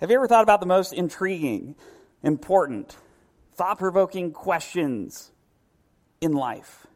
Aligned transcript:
Have 0.00 0.10
you 0.10 0.16
ever 0.16 0.28
thought 0.28 0.42
about 0.42 0.60
the 0.60 0.66
most 0.66 0.92
intriguing, 0.92 1.74
important, 2.22 2.94
thought 3.54 3.78
provoking 3.78 4.30
questions 4.30 5.32
in 6.20 6.32
life? 6.32 6.86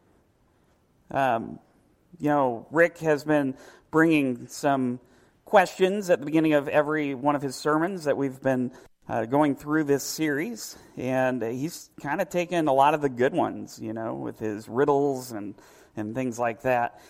Um, 1.10 1.58
you 2.18 2.28
know, 2.28 2.66
Rick 2.71 2.98
has 2.98 3.24
been 3.24 3.56
bringing 3.90 4.48
some 4.48 5.00
questions 5.46 6.10
at 6.10 6.21
the 6.21 6.26
beginning 6.26 6.52
of 6.52 6.68
every 6.68 7.14
one 7.14 7.34
of 7.34 7.40
his 7.40 7.56
sermons 7.56 8.04
that 8.04 8.18
we've 8.18 8.38
been 8.42 8.71
uh, 9.08 9.24
going 9.24 9.56
through 9.56 9.85
this 9.85 10.04
series, 10.04 10.76
and 10.98 11.42
he's 11.42 11.88
kind 12.03 12.21
of 12.21 12.28
taken 12.28 12.69
a 12.69 12.72
lot 12.74 12.92
of 12.92 13.01
the 13.01 13.08
good 13.08 13.32
ones, 13.32 13.78
you 13.80 13.94
know, 13.94 14.14
with 14.14 14.38
his 14.38 14.69
riddles 14.69 15.32
and, 15.32 15.54
and 15.96 16.14
things 16.14 16.38
like 16.38 16.60
that. 16.62 17.01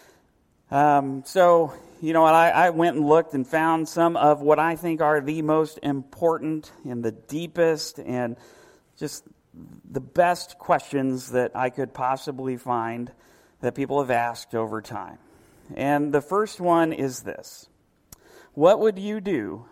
Um, 0.70 1.24
so, 1.26 1.72
you 2.00 2.14
know, 2.14 2.24
I, 2.24 2.48
I 2.48 2.70
went 2.70 2.96
and 2.96 3.06
looked 3.06 3.34
and 3.34 3.46
found 3.46 3.88
some 3.88 4.16
of 4.16 4.40
what 4.40 4.58
I 4.58 4.76
think 4.76 5.02
are 5.02 5.20
the 5.20 5.42
most 5.42 5.78
important 5.82 6.72
and 6.84 7.04
the 7.04 7.12
deepest 7.12 7.98
and 7.98 8.36
just 8.96 9.24
the 9.90 10.00
best 10.00 10.58
questions 10.58 11.32
that 11.32 11.52
I 11.54 11.68
could 11.70 11.92
possibly 11.92 12.56
find 12.56 13.12
that 13.60 13.74
people 13.74 14.00
have 14.00 14.10
asked 14.10 14.54
over 14.54 14.80
time. 14.80 15.18
And 15.74 16.12
the 16.12 16.22
first 16.22 16.60
one 16.60 16.92
is 16.92 17.20
this 17.20 17.68
What 18.54 18.80
would 18.80 18.98
you 18.98 19.20
do 19.20 19.66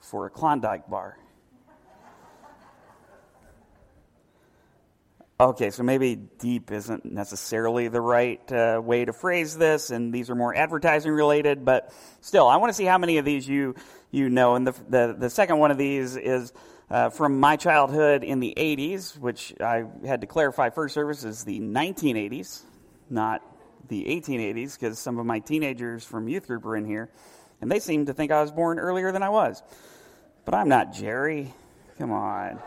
for 0.00 0.26
a 0.26 0.30
Klondike 0.30 0.88
bar? 0.88 1.18
Okay, 5.40 5.70
so 5.70 5.82
maybe 5.82 6.16
deep 6.16 6.70
isn't 6.70 7.06
necessarily 7.06 7.88
the 7.88 8.00
right 8.02 8.52
uh, 8.52 8.78
way 8.84 9.06
to 9.06 9.14
phrase 9.14 9.56
this, 9.56 9.88
and 9.88 10.12
these 10.12 10.28
are 10.28 10.34
more 10.34 10.54
advertising 10.54 11.12
related, 11.12 11.64
but 11.64 11.94
still, 12.20 12.46
I 12.46 12.56
want 12.56 12.68
to 12.68 12.74
see 12.74 12.84
how 12.84 12.98
many 12.98 13.16
of 13.16 13.24
these 13.24 13.48
you, 13.48 13.74
you 14.10 14.28
know. 14.28 14.54
And 14.54 14.66
the, 14.66 14.74
the, 14.90 15.16
the 15.18 15.30
second 15.30 15.56
one 15.56 15.70
of 15.70 15.78
these 15.78 16.14
is 16.14 16.52
uh, 16.90 17.08
from 17.08 17.40
my 17.40 17.56
childhood 17.56 18.22
in 18.22 18.40
the 18.40 18.52
80s, 18.54 19.18
which 19.18 19.54
I 19.62 19.84
had 20.04 20.20
to 20.20 20.26
clarify 20.26 20.68
first 20.68 20.92
service 20.92 21.24
is 21.24 21.42
the 21.42 21.58
1980s, 21.58 22.60
not 23.08 23.40
the 23.88 24.04
1880s, 24.04 24.78
because 24.78 24.98
some 24.98 25.18
of 25.18 25.24
my 25.24 25.38
teenagers 25.38 26.04
from 26.04 26.28
youth 26.28 26.48
group 26.48 26.66
are 26.66 26.76
in 26.76 26.84
here, 26.84 27.08
and 27.62 27.72
they 27.72 27.80
seem 27.80 28.04
to 28.04 28.12
think 28.12 28.30
I 28.30 28.42
was 28.42 28.52
born 28.52 28.78
earlier 28.78 29.10
than 29.10 29.22
I 29.22 29.30
was. 29.30 29.62
But 30.44 30.54
I'm 30.54 30.68
not 30.68 30.92
Jerry. 30.92 31.54
Come 31.96 32.12
on. 32.12 32.60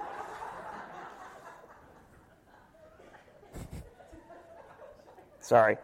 Sorry. 5.54 5.78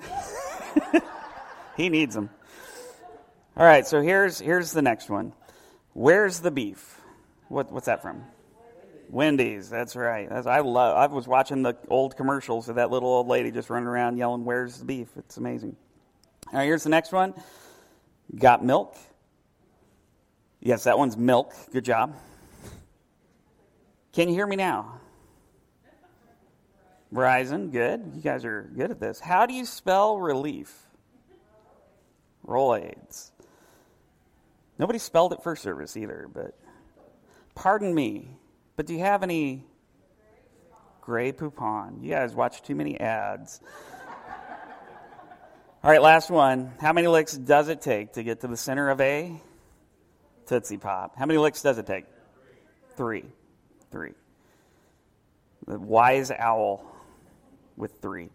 he 1.76 1.88
needs 1.88 2.16
them. 2.16 2.30
All 3.56 3.64
right, 3.64 3.86
so 3.86 4.02
here's 4.02 4.40
here's 4.40 4.72
the 4.72 4.82
next 4.82 5.08
one. 5.08 5.34
Where's 5.92 6.40
the 6.40 6.50
beef? 6.50 7.00
What, 7.46 7.70
what's 7.70 7.86
that 7.86 8.02
from? 8.02 8.24
Wendy's. 9.08 9.70
That's 9.70 9.94
right. 9.94 10.28
That's, 10.28 10.48
I 10.48 10.58
love. 10.58 10.96
I 10.96 11.06
was 11.06 11.28
watching 11.28 11.62
the 11.62 11.76
old 11.90 12.16
commercials 12.16 12.68
of 12.68 12.74
that 12.74 12.90
little 12.90 13.08
old 13.08 13.28
lady 13.28 13.52
just 13.52 13.70
running 13.70 13.86
around 13.86 14.16
yelling, 14.16 14.44
"Where's 14.44 14.78
the 14.78 14.84
beef?" 14.84 15.06
It's 15.16 15.36
amazing. 15.36 15.76
All 16.48 16.58
right, 16.58 16.64
here's 16.64 16.82
the 16.82 16.90
next 16.90 17.12
one. 17.12 17.34
Got 18.34 18.64
milk? 18.64 18.96
Yes, 20.58 20.82
that 20.82 20.98
one's 20.98 21.16
milk. 21.16 21.54
Good 21.72 21.84
job. 21.84 22.16
Can 24.12 24.28
you 24.28 24.34
hear 24.34 24.48
me 24.48 24.56
now? 24.56 24.98
Verizon, 27.12 27.72
good. 27.72 28.12
You 28.14 28.20
guys 28.20 28.44
are 28.44 28.70
good 28.76 28.90
at 28.90 29.00
this. 29.00 29.18
How 29.18 29.46
do 29.46 29.54
you 29.54 29.64
spell 29.64 30.18
relief? 30.18 30.74
Rolaids. 32.46 33.30
Nobody 34.78 34.98
spelled 34.98 35.32
it 35.32 35.42
first 35.42 35.62
service 35.62 35.96
either, 35.96 36.28
but 36.32 36.54
pardon 37.54 37.94
me. 37.94 38.30
But 38.76 38.86
do 38.86 38.94
you 38.94 39.00
have 39.00 39.22
any 39.22 39.64
Grey 41.00 41.32
Poupon? 41.32 42.02
You 42.02 42.10
guys 42.10 42.34
watch 42.34 42.62
too 42.62 42.74
many 42.74 43.00
ads. 43.00 43.60
All 45.82 45.90
right, 45.90 46.02
last 46.02 46.30
one. 46.30 46.72
How 46.80 46.92
many 46.92 47.06
licks 47.06 47.32
does 47.32 47.68
it 47.68 47.80
take 47.80 48.14
to 48.14 48.22
get 48.22 48.40
to 48.42 48.48
the 48.48 48.56
center 48.56 48.90
of 48.90 49.00
a 49.00 49.40
Tootsie 50.46 50.76
Pop? 50.76 51.16
How 51.16 51.26
many 51.26 51.38
licks 51.38 51.62
does 51.62 51.78
it 51.78 51.86
take? 51.86 52.04
Three. 52.96 53.24
Three. 53.90 54.12
The 55.66 55.78
wise 55.78 56.30
owl 56.30 56.84
with 57.78 58.00
three. 58.02 58.30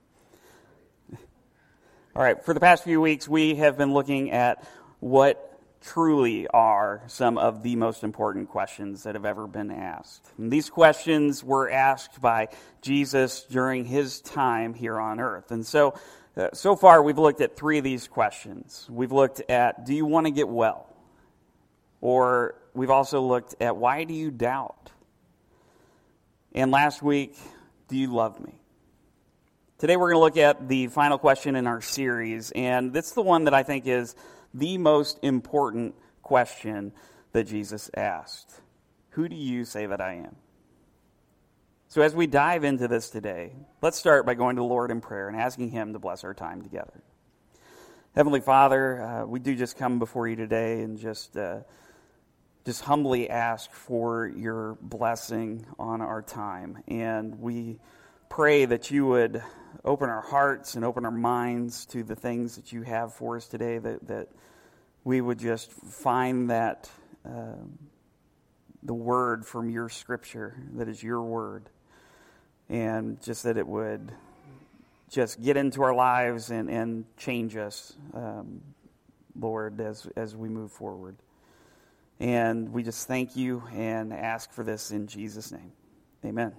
All 2.15 2.23
right, 2.23 2.43
for 2.43 2.53
the 2.53 2.59
past 2.59 2.83
few 2.83 3.01
weeks, 3.01 3.27
we 3.27 3.55
have 3.55 3.77
been 3.77 3.93
looking 3.93 4.31
at 4.31 4.67
what 4.99 5.49
truly 5.81 6.47
are 6.47 7.01
some 7.07 7.37
of 7.37 7.61
the 7.61 7.75
most 7.75 8.03
important 8.03 8.49
questions 8.49 9.03
that 9.03 9.15
have 9.15 9.25
ever 9.25 9.47
been 9.47 9.71
asked. 9.71 10.25
And 10.37 10.51
these 10.51 10.69
questions 10.69 11.43
were 11.43 11.69
asked 11.69 12.21
by 12.21 12.49
Jesus 12.81 13.43
during 13.43 13.85
his 13.85 14.21
time 14.21 14.73
here 14.73 14.99
on 14.99 15.19
earth. 15.19 15.51
And 15.51 15.65
so, 15.65 15.95
uh, 16.37 16.49
so 16.53 16.75
far, 16.75 17.03
we've 17.03 17.17
looked 17.17 17.41
at 17.41 17.57
three 17.57 17.77
of 17.77 17.83
these 17.83 18.07
questions. 18.07 18.87
We've 18.89 19.11
looked 19.11 19.41
at 19.49 19.85
do 19.85 19.93
you 19.93 20.05
want 20.05 20.25
to 20.27 20.31
get 20.31 20.47
well? 20.47 20.87
Or 21.99 22.55
we've 22.73 22.89
also 22.89 23.21
looked 23.21 23.55
at 23.61 23.75
why 23.75 24.03
do 24.03 24.13
you 24.13 24.31
doubt? 24.31 24.91
And 26.53 26.71
last 26.71 27.01
week, 27.01 27.35
do 27.87 27.97
you 27.97 28.13
love 28.13 28.39
me? 28.39 28.53
Today 29.83 29.97
we're 29.97 30.13
going 30.13 30.21
to 30.21 30.23
look 30.23 30.37
at 30.37 30.69
the 30.69 30.87
final 30.87 31.17
question 31.17 31.57
in 31.57 31.67
our 31.67 31.81
series, 31.81 32.51
and 32.51 32.95
it's 32.95 33.11
the 33.11 33.21
one 33.21 33.43
that 33.43 33.53
I 33.53 33.63
think 33.63 33.85
is 33.85 34.15
the 34.53 34.77
most 34.77 35.19
important 35.21 35.95
question 36.21 36.93
that 37.33 37.47
Jesus 37.47 37.91
asked 37.93 38.61
Who 39.09 39.27
do 39.27 39.35
you 39.35 39.65
say 39.65 39.85
that 39.85 39.99
I 39.99 40.13
am? 40.13 40.37
So, 41.89 42.01
as 42.01 42.15
we 42.15 42.27
dive 42.27 42.63
into 42.63 42.87
this 42.87 43.09
today, 43.09 43.51
let's 43.81 43.97
start 43.97 44.25
by 44.25 44.35
going 44.35 44.55
to 44.55 44.61
the 44.61 44.65
Lord 44.65 44.89
in 44.89 45.01
prayer 45.01 45.27
and 45.27 45.35
asking 45.35 45.71
Him 45.71 45.91
to 45.91 45.99
bless 45.99 46.23
our 46.23 46.33
time 46.33 46.61
together. 46.61 47.03
Heavenly 48.15 48.39
Father, 48.39 49.01
uh, 49.01 49.25
we 49.25 49.41
do 49.41 49.53
just 49.53 49.77
come 49.77 49.99
before 49.99 50.29
you 50.29 50.37
today 50.37 50.79
and 50.79 50.97
just. 50.97 51.35
Uh, 51.35 51.59
just 52.65 52.79
humbly 52.83 53.29
ask 53.29 53.69
for 53.73 54.25
your 54.25 54.77
blessing 54.79 55.65
on 55.77 55.99
our 55.99 56.21
time. 56.21 56.81
And 56.87 57.41
we 57.41 57.77
pray 58.33 58.65
that 58.65 58.89
you 58.89 59.05
would 59.05 59.43
open 59.85 60.09
our 60.09 60.21
hearts 60.21 60.73
and 60.73 60.83
open 60.83 61.05
our 61.05 61.11
minds 61.11 61.85
to 61.85 62.01
the 62.01 62.15
things 62.15 62.55
that 62.55 62.71
you 62.71 62.81
have 62.81 63.13
for 63.13 63.37
us 63.37 63.47
today, 63.47 63.77
that, 63.77 64.07
that 64.07 64.27
we 65.03 65.21
would 65.21 65.37
just 65.37 65.71
find 65.71 66.49
that 66.49 66.89
uh, 67.23 67.53
the 68.81 68.93
word 68.93 69.45
from 69.45 69.69
your 69.69 69.87
scripture, 69.87 70.57
that 70.73 70.87
is 70.87 71.03
your 71.03 71.21
word, 71.21 71.69
and 72.69 73.21
just 73.21 73.43
that 73.43 73.55
it 73.55 73.67
would 73.67 74.11
just 75.11 75.39
get 75.39 75.55
into 75.55 75.83
our 75.83 75.93
lives 75.93 76.49
and, 76.49 76.71
and 76.71 77.05
change 77.17 77.55
us, 77.55 77.95
um, 78.15 78.61
Lord, 79.39 79.79
as, 79.79 80.07
as 80.15 80.35
we 80.35 80.49
move 80.49 80.71
forward. 80.71 81.17
And 82.19 82.73
we 82.73 82.81
just 82.81 83.07
thank 83.07 83.35
you 83.35 83.61
and 83.75 84.11
ask 84.11 84.51
for 84.51 84.63
this 84.63 84.89
in 84.89 85.05
Jesus' 85.05 85.51
name. 85.51 85.71
Amen. 86.25 86.53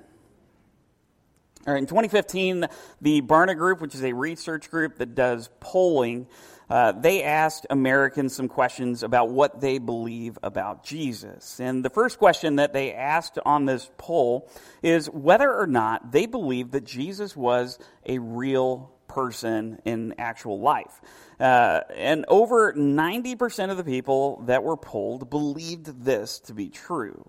In 1.67 1.87
2015, 1.87 2.67
the 3.01 3.23
Barna 3.23 3.57
Group, 3.57 3.81
which 3.81 3.95
is 3.95 4.05
a 4.05 4.13
research 4.13 4.71
group 4.71 4.99
that 4.99 5.15
does 5.15 5.49
polling, 5.61 6.27
uh, 6.69 6.93
they 6.93 7.23
asked 7.23 7.67
Americans 7.71 8.35
some 8.35 8.49
questions 8.49 9.03
about 9.03 9.31
what 9.31 9.61
they 9.61 9.79
believe 9.79 10.39
about 10.43 10.85
Jesus. 10.85 11.61
And 11.61 11.85
the 11.85 11.91
first 11.91 12.19
question 12.19 12.57
that 12.57 12.73
they 12.73 12.93
asked 12.93 13.39
on 13.45 13.65
this 13.65 13.91
poll 13.97 14.49
is 14.83 15.09
whether 15.09 15.53
or 15.53 15.67
not 15.67 16.13
they 16.13 16.27
believe 16.27 16.73
that 16.73 16.85
Jesus 16.85 17.37
was 17.37 17.79
a 18.05 18.19
real 18.19 18.91
person 19.09 19.81
in 19.85 20.15
actual 20.19 20.61
life. 20.61 21.01
Uh, 21.41 21.81
and 21.95 22.25
over 22.29 22.73
90% 22.73 23.71
of 23.71 23.77
the 23.77 23.85
people 23.85 24.43
that 24.47 24.63
were 24.63 24.77
polled 24.77 25.31
believed 25.31 26.05
this 26.05 26.41
to 26.41 26.55
be 26.55 26.69
true. 26.69 27.29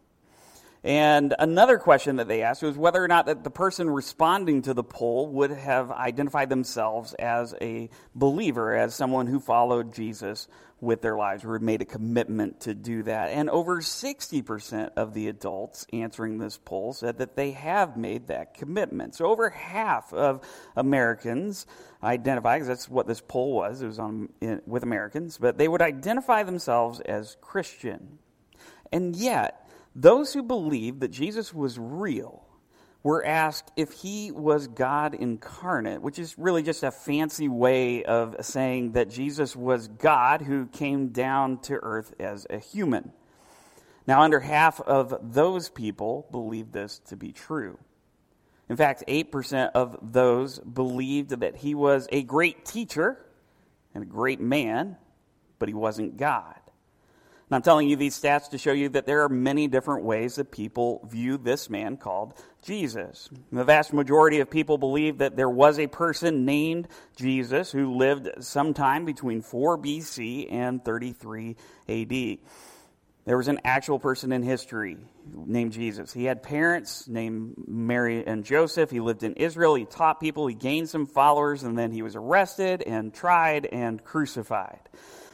And 0.85 1.33
another 1.39 1.79
question 1.79 2.17
that 2.17 2.27
they 2.27 2.43
asked 2.43 2.61
was 2.61 2.77
whether 2.77 3.03
or 3.03 3.07
not 3.07 3.25
that 3.25 3.43
the 3.43 3.49
person 3.49 3.89
responding 3.89 4.61
to 4.61 4.75
the 4.75 4.83
poll 4.83 5.27
would 5.29 5.49
have 5.49 5.89
identified 5.89 6.47
themselves 6.47 7.15
as 7.15 7.55
a 7.59 7.89
believer, 8.13 8.75
as 8.75 8.93
someone 8.93 9.25
who 9.25 9.39
followed 9.39 9.95
Jesus 9.95 10.47
with 10.79 11.01
their 11.01 11.17
lives, 11.17 11.43
or 11.43 11.53
had 11.53 11.63
made 11.63 11.81
a 11.81 11.85
commitment 11.85 12.59
to 12.59 12.75
do 12.75 13.01
that. 13.01 13.31
And 13.31 13.49
over 13.49 13.81
60% 13.81 14.91
of 14.95 15.15
the 15.15 15.27
adults 15.27 15.87
answering 15.91 16.37
this 16.37 16.59
poll 16.63 16.93
said 16.93 17.17
that 17.17 17.35
they 17.35 17.53
have 17.53 17.97
made 17.97 18.27
that 18.27 18.53
commitment. 18.53 19.15
So 19.15 19.25
over 19.25 19.49
half 19.49 20.13
of 20.13 20.47
Americans 20.75 21.65
identify, 22.03 22.57
because 22.57 22.67
that's 22.67 22.87
what 22.87 23.07
this 23.07 23.21
poll 23.21 23.53
was, 23.53 23.81
it 23.81 23.87
was 23.87 23.97
on, 23.97 24.29
in, 24.39 24.61
with 24.67 24.83
Americans, 24.83 25.39
but 25.39 25.57
they 25.57 25.67
would 25.67 25.81
identify 25.81 26.43
themselves 26.43 26.99
as 26.99 27.37
Christian. 27.41 28.19
And 28.91 29.15
yet, 29.15 29.64
those 29.95 30.33
who 30.33 30.43
believed 30.43 30.99
that 30.99 31.11
Jesus 31.11 31.53
was 31.53 31.79
real 31.79 32.45
were 33.01 33.23
asked 33.23 33.71
if 33.77 33.91
he 33.91 34.31
was 34.31 34.67
God 34.67 35.13
incarnate, 35.13 36.01
which 36.01 36.17
is 36.19 36.37
really 36.39 36.63
just 36.63 36.83
a 36.83 36.91
fancy 36.91 37.47
way 37.47 38.03
of 38.03 38.35
saying 38.41 38.93
that 38.93 39.09
Jesus 39.09 39.55
was 39.55 39.87
God 39.87 40.41
who 40.41 40.65
came 40.65 41.09
down 41.09 41.59
to 41.59 41.75
earth 41.75 42.15
as 42.19 42.47
a 42.49 42.57
human. 42.57 43.13
Now, 44.07 44.21
under 44.21 44.39
half 44.39 44.81
of 44.81 45.15
those 45.21 45.69
people 45.69 46.27
believed 46.31 46.73
this 46.73 46.99
to 47.07 47.15
be 47.15 47.31
true. 47.31 47.77
In 48.69 48.75
fact, 48.75 49.03
8% 49.07 49.71
of 49.75 49.97
those 50.01 50.57
believed 50.59 51.29
that 51.41 51.57
he 51.57 51.75
was 51.75 52.07
a 52.11 52.23
great 52.23 52.65
teacher 52.65 53.23
and 53.93 54.03
a 54.03 54.07
great 54.07 54.39
man, 54.39 54.97
but 55.59 55.69
he 55.69 55.75
wasn't 55.75 56.17
God. 56.17 56.55
And 57.49 57.55
I'm 57.55 57.61
telling 57.61 57.87
you 57.87 57.95
these 57.95 58.19
stats 58.19 58.49
to 58.49 58.57
show 58.57 58.71
you 58.71 58.89
that 58.89 59.05
there 59.05 59.21
are 59.23 59.29
many 59.29 59.67
different 59.67 60.03
ways 60.03 60.35
that 60.35 60.51
people 60.51 61.07
view 61.11 61.37
this 61.37 61.69
man 61.69 61.95
called 61.95 62.33
Jesus. 62.63 63.29
The 63.51 63.63
vast 63.63 63.93
majority 63.93 64.39
of 64.39 64.49
people 64.49 64.79
believe 64.79 65.19
that 65.19 65.35
there 65.35 65.49
was 65.49 65.77
a 65.77 65.85
person 65.85 66.45
named 66.45 66.87
Jesus 67.15 67.71
who 67.71 67.95
lived 67.95 68.29
sometime 68.39 69.05
between 69.05 69.43
4 69.43 69.77
BC 69.77 70.51
and 70.51 70.83
33 70.83 71.55
AD. 71.87 72.39
There 73.25 73.37
was 73.37 73.47
an 73.47 73.59
actual 73.63 73.99
person 73.99 74.31
in 74.31 74.41
history 74.41 74.97
named 75.33 75.71
Jesus. 75.71 76.13
He 76.13 76.25
had 76.25 76.41
parents 76.41 77.07
named 77.07 77.55
Mary 77.67 78.25
and 78.25 78.43
Joseph. 78.43 78.89
He 78.89 78.99
lived 78.99 79.23
in 79.23 79.33
Israel. 79.33 79.75
He 79.75 79.85
taught 79.85 80.19
people. 80.19 80.45
He 80.45 80.55
gained 80.55 80.89
some 80.89 81.07
followers, 81.07 81.63
and 81.63 81.77
then 81.77 81.91
he 81.91 82.03
was 82.03 82.15
arrested 82.15 82.83
and 82.83 83.13
tried 83.13 83.65
and 83.65 84.03
crucified. 84.03 84.79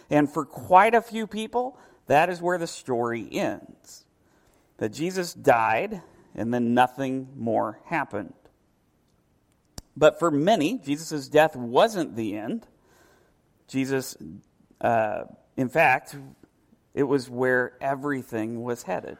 And 0.09 0.31
for 0.31 0.45
quite 0.45 0.93
a 0.93 1.01
few 1.01 1.27
people, 1.27 1.77
that 2.11 2.29
is 2.29 2.41
where 2.41 2.57
the 2.57 2.67
story 2.67 3.25
ends. 3.31 4.05
That 4.77 4.89
Jesus 4.89 5.33
died, 5.33 6.01
and 6.35 6.53
then 6.53 6.73
nothing 6.73 7.29
more 7.37 7.79
happened. 7.85 8.33
But 9.95 10.19
for 10.19 10.29
many, 10.29 10.77
Jesus' 10.79 11.29
death 11.29 11.55
wasn't 11.55 12.17
the 12.17 12.35
end. 12.35 12.67
Jesus, 13.67 14.17
uh, 14.81 15.23
in 15.55 15.69
fact, 15.69 16.17
it 16.93 17.03
was 17.03 17.29
where 17.29 17.77
everything 17.79 18.61
was 18.61 18.83
headed. 18.83 19.17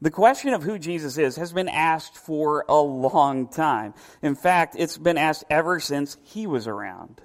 The 0.00 0.12
question 0.12 0.54
of 0.54 0.62
who 0.62 0.78
Jesus 0.78 1.18
is 1.18 1.34
has 1.34 1.52
been 1.52 1.68
asked 1.68 2.16
for 2.16 2.64
a 2.68 2.76
long 2.76 3.48
time. 3.48 3.94
In 4.22 4.36
fact, 4.36 4.76
it's 4.78 4.98
been 4.98 5.18
asked 5.18 5.44
ever 5.50 5.80
since 5.80 6.16
he 6.22 6.46
was 6.46 6.68
around. 6.68 7.20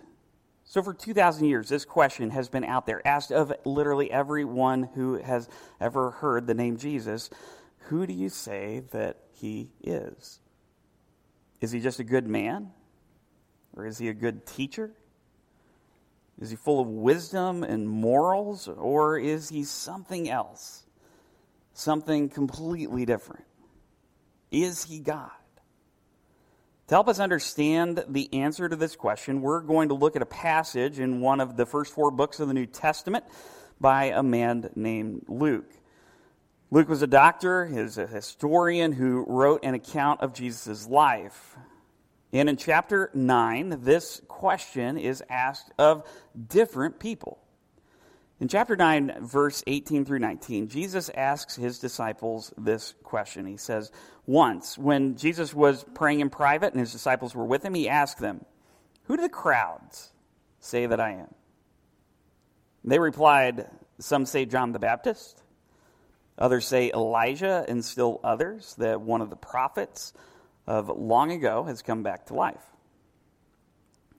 So, 0.69 0.83
for 0.83 0.93
2,000 0.93 1.47
years, 1.47 1.67
this 1.67 1.83
question 1.83 2.29
has 2.29 2.47
been 2.47 2.63
out 2.63 2.85
there, 2.85 3.01
asked 3.05 3.31
of 3.31 3.51
literally 3.65 4.11
everyone 4.11 4.83
who 4.83 5.15
has 5.15 5.49
ever 5.81 6.11
heard 6.11 6.45
the 6.45 6.53
name 6.53 6.77
Jesus 6.77 7.31
Who 7.87 8.05
do 8.05 8.13
you 8.13 8.29
say 8.29 8.83
that 8.91 9.17
he 9.33 9.71
is? 9.83 10.39
Is 11.59 11.71
he 11.71 11.79
just 11.79 11.99
a 11.99 12.03
good 12.03 12.27
man? 12.27 12.69
Or 13.75 13.87
is 13.87 13.97
he 13.97 14.09
a 14.09 14.13
good 14.13 14.45
teacher? 14.45 14.91
Is 16.39 16.51
he 16.51 16.55
full 16.55 16.79
of 16.79 16.87
wisdom 16.87 17.63
and 17.63 17.89
morals? 17.89 18.67
Or 18.67 19.17
is 19.17 19.49
he 19.49 19.63
something 19.63 20.29
else? 20.29 20.85
Something 21.73 22.29
completely 22.29 23.07
different? 23.07 23.45
Is 24.51 24.83
he 24.83 24.99
God? 24.99 25.31
To 26.89 26.95
help 26.95 27.07
us 27.07 27.19
understand 27.19 28.03
the 28.07 28.33
answer 28.33 28.67
to 28.67 28.75
this 28.75 28.95
question, 28.95 29.41
we're 29.41 29.61
going 29.61 29.89
to 29.89 29.93
look 29.93 30.15
at 30.15 30.23
a 30.23 30.25
passage 30.25 30.97
in 30.97 31.21
one 31.21 31.39
of 31.39 31.55
the 31.55 31.67
first 31.67 31.93
four 31.93 32.09
books 32.09 32.39
of 32.39 32.47
the 32.47 32.53
New 32.55 32.65
Testament 32.65 33.25
by 33.79 34.05
a 34.05 34.23
man 34.23 34.71
named 34.73 35.25
Luke. 35.27 35.69
Luke 36.71 36.89
was 36.89 37.03
a 37.03 37.07
doctor, 37.07 37.67
he's 37.67 37.99
a 37.99 38.07
historian 38.07 38.91
who 38.91 39.23
wrote 39.27 39.63
an 39.63 39.75
account 39.75 40.21
of 40.21 40.33
Jesus' 40.33 40.87
life. 40.87 41.55
And 42.33 42.49
in 42.49 42.57
chapter 42.57 43.11
9, 43.13 43.81
this 43.83 44.23
question 44.27 44.97
is 44.97 45.23
asked 45.29 45.71
of 45.77 46.09
different 46.47 46.99
people. 46.99 47.37
In 48.41 48.47
chapter 48.47 48.77
9, 48.77 49.17
verse 49.19 49.63
18 49.67 50.05
through 50.05 50.19
19, 50.19 50.69
Jesus 50.69 51.09
asks 51.09 51.57
his 51.57 51.79
disciples 51.79 52.53
this 52.57 52.93
question. 53.03 53.45
He 53.45 53.57
says, 53.57 53.91
Once, 54.25 54.77
when 54.77 55.17
Jesus 55.17 55.53
was 55.53 55.83
praying 55.93 56.21
in 56.21 56.29
private 56.29 56.71
and 56.71 56.79
his 56.79 56.93
disciples 56.93 57.35
were 57.35 57.45
with 57.45 57.65
him, 57.65 57.73
he 57.73 57.89
asked 57.89 58.19
them, 58.19 58.45
Who 59.03 59.17
do 59.17 59.23
the 59.23 59.29
crowds 59.29 60.13
say 60.61 60.85
that 60.85 61.01
I 61.01 61.11
am? 61.11 61.33
They 62.85 62.97
replied, 62.97 63.69
Some 63.99 64.25
say 64.25 64.45
John 64.45 64.71
the 64.71 64.79
Baptist, 64.79 65.43
others 66.37 66.65
say 66.65 66.91
Elijah, 66.93 67.65
and 67.67 67.83
still 67.83 68.21
others 68.23 68.73
that 68.77 69.01
one 69.01 69.19
of 69.19 69.29
the 69.29 69.35
prophets 69.35 70.13
of 70.65 70.87
long 70.87 71.33
ago 71.33 71.65
has 71.65 71.81
come 71.81 72.03
back 72.03 72.27
to 72.27 72.35
life. 72.35 72.63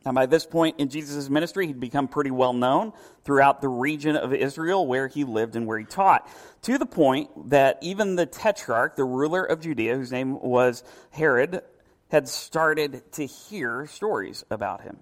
Now, 0.05 0.13
by 0.13 0.27
this 0.27 0.47
point 0.47 0.81
in 0.81 0.89
Jesus' 0.89 1.29
ministry, 1.29 1.67
he'd 1.67 1.79
become 1.79 2.09
pretty 2.09 2.31
well 2.31 2.55
known 2.55 2.93
throughout 3.25 3.61
the 3.61 3.69
region 3.69 4.17
of 4.17 4.33
Israel 4.33 4.87
where 4.87 5.09
he 5.09 5.25
lived 5.25 5.57
and 5.57 5.67
where 5.67 5.79
he 5.79 5.85
taught, 5.85 6.27
to 6.63 6.79
the 6.79 6.87
point 6.87 7.51
that 7.51 7.79
even 7.83 8.17
the 8.17 8.25
tetrarch, 8.25 8.97
the 8.97 9.05
ruler 9.05 9.45
of 9.45 9.61
Judea, 9.61 9.97
whose 9.97 10.11
name 10.11 10.41
was 10.41 10.83
Herod, 11.11 11.63
had 12.11 12.29
started 12.29 13.13
to 13.13 13.27
hear 13.27 13.87
stories 13.87 14.43
about 14.51 14.81
him. 14.81 14.97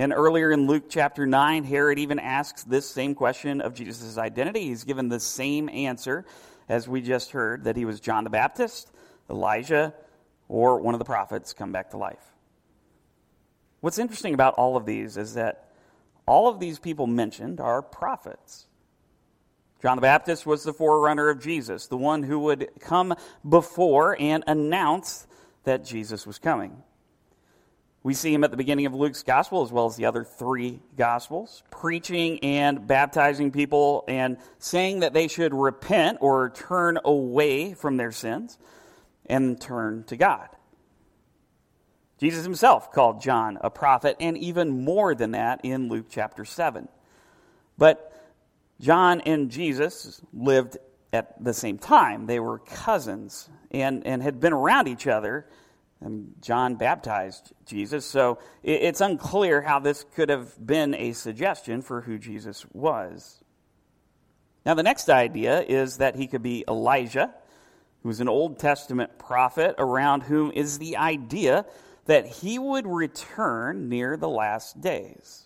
And 0.00 0.12
earlier 0.12 0.50
in 0.50 0.66
Luke 0.66 0.84
chapter 0.88 1.26
9, 1.26 1.64
Herod 1.64 1.98
even 1.98 2.18
asks 2.18 2.64
this 2.64 2.88
same 2.88 3.14
question 3.14 3.60
of 3.60 3.74
Jesus' 3.74 4.18
identity. 4.18 4.64
He's 4.64 4.84
given 4.84 5.08
the 5.08 5.20
same 5.20 5.68
answer 5.68 6.24
as 6.68 6.88
we 6.88 7.02
just 7.02 7.30
heard 7.30 7.64
that 7.64 7.76
he 7.76 7.84
was 7.84 7.98
John 7.98 8.24
the 8.24 8.30
Baptist, 8.30 8.90
Elijah, 9.30 9.94
or 10.48 10.80
one 10.80 10.94
of 10.94 10.98
the 10.98 11.04
prophets 11.04 11.52
come 11.52 11.72
back 11.72 11.90
to 11.90 11.96
life. 11.96 12.22
What's 13.80 13.98
interesting 13.98 14.34
about 14.34 14.54
all 14.54 14.76
of 14.76 14.86
these 14.86 15.16
is 15.16 15.34
that 15.34 15.68
all 16.26 16.48
of 16.48 16.60
these 16.60 16.78
people 16.78 17.06
mentioned 17.06 17.60
are 17.60 17.80
prophets. 17.80 18.66
John 19.80 19.96
the 19.96 20.02
Baptist 20.02 20.44
was 20.44 20.64
the 20.64 20.72
forerunner 20.72 21.28
of 21.28 21.40
Jesus, 21.40 21.86
the 21.86 21.96
one 21.96 22.24
who 22.24 22.40
would 22.40 22.68
come 22.80 23.14
before 23.48 24.16
and 24.20 24.42
announce 24.46 25.26
that 25.64 25.84
Jesus 25.84 26.26
was 26.26 26.38
coming. 26.38 26.82
We 28.02 28.14
see 28.14 28.32
him 28.32 28.42
at 28.42 28.50
the 28.50 28.56
beginning 28.56 28.86
of 28.86 28.94
Luke's 28.94 29.22
gospel 29.22 29.62
as 29.62 29.70
well 29.70 29.86
as 29.86 29.96
the 29.96 30.06
other 30.06 30.24
three 30.24 30.80
gospels, 30.96 31.62
preaching 31.70 32.38
and 32.40 32.86
baptizing 32.86 33.50
people 33.50 34.04
and 34.08 34.38
saying 34.58 35.00
that 35.00 35.12
they 35.12 35.28
should 35.28 35.52
repent 35.54 36.18
or 36.20 36.50
turn 36.50 36.98
away 37.04 37.74
from 37.74 37.96
their 37.96 38.12
sins 38.12 38.58
and 39.26 39.60
turn 39.60 40.04
to 40.04 40.16
God. 40.16 40.48
Jesus 42.18 42.42
himself 42.44 42.92
called 42.92 43.20
John 43.20 43.58
a 43.60 43.70
prophet, 43.70 44.16
and 44.20 44.36
even 44.36 44.84
more 44.84 45.14
than 45.14 45.32
that 45.32 45.60
in 45.64 45.88
Luke 45.88 46.06
chapter 46.10 46.44
7. 46.44 46.88
But 47.76 48.12
John 48.80 49.20
and 49.20 49.50
Jesus 49.50 50.20
lived 50.32 50.78
at 51.12 51.42
the 51.42 51.54
same 51.54 51.78
time. 51.78 52.26
They 52.26 52.40
were 52.40 52.58
cousins 52.58 53.48
and, 53.70 54.06
and 54.06 54.22
had 54.22 54.40
been 54.40 54.52
around 54.52 54.88
each 54.88 55.06
other. 55.06 55.46
And 56.00 56.34
John 56.40 56.76
baptized 56.76 57.52
Jesus, 57.66 58.06
so 58.06 58.38
it's 58.62 59.00
unclear 59.00 59.62
how 59.62 59.80
this 59.80 60.04
could 60.14 60.28
have 60.28 60.54
been 60.64 60.94
a 60.94 61.12
suggestion 61.12 61.82
for 61.82 62.02
who 62.02 62.18
Jesus 62.18 62.64
was. 62.72 63.42
Now, 64.64 64.74
the 64.74 64.84
next 64.84 65.08
idea 65.08 65.60
is 65.60 65.96
that 65.96 66.14
he 66.14 66.28
could 66.28 66.42
be 66.42 66.64
Elijah, 66.68 67.34
who 68.02 68.08
was 68.08 68.20
an 68.20 68.28
Old 68.28 68.60
Testament 68.60 69.18
prophet 69.18 69.74
around 69.76 70.22
whom 70.22 70.52
is 70.52 70.78
the 70.78 70.98
idea 70.98 71.64
that 72.08 72.26
he 72.26 72.58
would 72.58 72.86
return 72.86 73.90
near 73.90 74.16
the 74.16 74.28
last 74.28 74.80
days. 74.80 75.44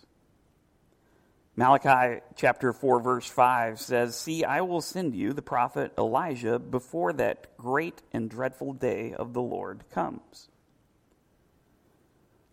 Malachi 1.57 2.21
chapter 2.37 2.71
4, 2.71 3.01
verse 3.01 3.27
5 3.27 3.81
says, 3.81 4.15
See, 4.15 4.45
I 4.45 4.61
will 4.61 4.79
send 4.79 5.13
you 5.13 5.33
the 5.33 5.41
prophet 5.41 5.91
Elijah 5.97 6.57
before 6.57 7.11
that 7.13 7.57
great 7.57 8.01
and 8.13 8.29
dreadful 8.29 8.71
day 8.71 9.13
of 9.13 9.33
the 9.33 9.41
Lord 9.41 9.83
comes. 9.91 10.47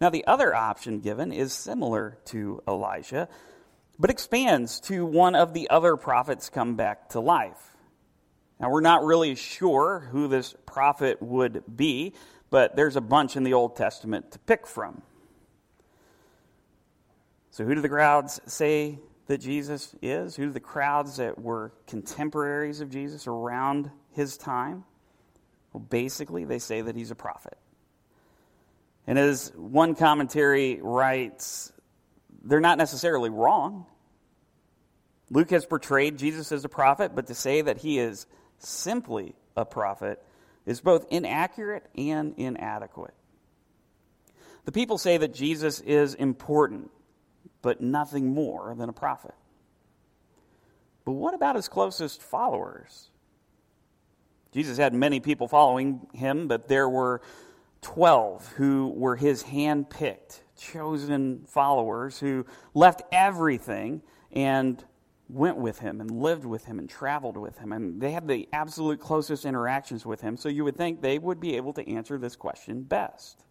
Now, 0.01 0.11
the 0.11 0.27
other 0.27 0.53
option 0.57 0.99
given 0.99 1.33
is 1.33 1.53
similar 1.53 2.19
to 2.27 2.65
Elijah, 2.67 3.29
but 3.97 4.11
expands 4.11 4.81
to 4.81 5.07
one 5.07 5.37
of 5.37 5.55
the 5.55 5.71
other 5.71 5.97
prophets 5.97 6.51
come 6.51 6.75
back 6.75 7.11
to 7.11 7.21
life. 7.21 7.77
Now, 8.59 8.71
we're 8.71 8.81
not 8.81 9.05
really 9.05 9.37
sure 9.37 10.01
who 10.11 10.27
this 10.27 10.55
prophet 10.67 11.23
would 11.23 11.63
be, 11.75 12.15
but 12.51 12.77
there's 12.77 12.97
a 12.97 13.01
bunch 13.01 13.37
in 13.37 13.45
the 13.45 13.55
Old 13.55 13.77
Testament 13.77 14.33
to 14.33 14.39
pick 14.41 14.67
from. 14.67 15.03
So, 17.53 17.65
who 17.65 17.75
do 17.75 17.81
the 17.81 17.89
crowds 17.89 18.41
say 18.47 18.99
that 19.27 19.39
Jesus 19.39 19.95
is? 20.03 20.37
Who 20.37 20.47
do 20.47 20.53
the 20.53 20.61
crowds 20.61 21.17
that 21.17 21.41
were 21.41 21.73
contemporaries 21.87 22.81
of 22.81 22.91
Jesus 22.91 23.27
around 23.27 23.91
his 24.13 24.37
time? 24.37 24.85
Well, 25.73 25.81
basically, 25.81 26.45
they 26.45 26.59
say 26.59 26.81
that 26.81 26.97
he's 26.97 27.11
a 27.11 27.17
prophet. 27.17 27.57
And 29.07 29.19
as 29.19 29.53
one 29.57 29.95
commentary 29.95 30.81
writes, 30.81 31.73
they're 32.43 32.61
not 32.61 32.79
necessarily 32.79 33.31
wrong. 33.31 33.87
Luke 35.31 35.51
has 35.51 35.65
portrayed 35.65 36.19
Jesus 36.19 36.51
as 36.53 36.65
a 36.65 36.69
prophet, 36.69 37.15
but 37.15 37.29
to 37.29 37.35
say 37.35 37.63
that 37.63 37.79
he 37.79 37.99
is 37.99 38.27
simply 38.59 39.35
a 39.57 39.65
prophet 39.65 40.23
is 40.67 40.81
both 40.81 41.07
inaccurate 41.11 41.87
and 41.97 42.35
inadequate. 42.37 43.15
The 44.65 44.73
people 44.73 44.99
say 44.99 45.17
that 45.17 45.35
Jesus 45.35 45.81
is 45.81 46.15
important, 46.15 46.91
but 47.63 47.81
nothing 47.81 48.35
more 48.35 48.75
than 48.77 48.89
a 48.89 48.93
prophet. 48.93 49.35
But 51.05 51.13
what 51.13 51.35
about 51.35 51.57
his 51.57 51.69
closest 51.69 52.23
followers? 52.23 53.11
Jesus 54.53 54.77
had 54.77 54.93
many 54.93 55.21
people 55.21 55.49
following 55.49 56.07
him, 56.13 56.49
but 56.49 56.69
there 56.69 56.89
were 56.89 57.23
12 57.83 58.49
who 58.53 58.93
were 58.95 59.17
his 59.17 59.43
hand 59.43 59.89
picked, 59.89 60.43
chosen 60.57 61.45
followers 61.47 62.19
who 62.19 62.45
left 62.75 63.03
everything 63.11 64.03
and 64.33 64.85
went 65.33 65.57
with 65.57 65.79
him 65.79 66.01
and 66.01 66.11
lived 66.11 66.45
with 66.45 66.65
him 66.65 66.79
and 66.79 66.89
traveled 66.89 67.37
with 67.37 67.59
him. 67.59 67.73
And 67.73 68.01
they 68.01 68.11
had 68.11 68.27
the 68.27 68.49
absolute 68.53 69.01
closest 69.01 69.45
interactions 69.45 70.05
with 70.05 70.21
him, 70.21 70.37
so 70.37 70.49
you 70.49 70.65
would 70.65 70.77
think 70.77 71.01
they 71.01 71.19
would 71.19 71.41
be 71.41 71.57
able 71.57 71.73
to 71.75 71.89
answer 71.89 72.19
this 72.19 72.37
question 72.37 72.83
best. 72.83 73.43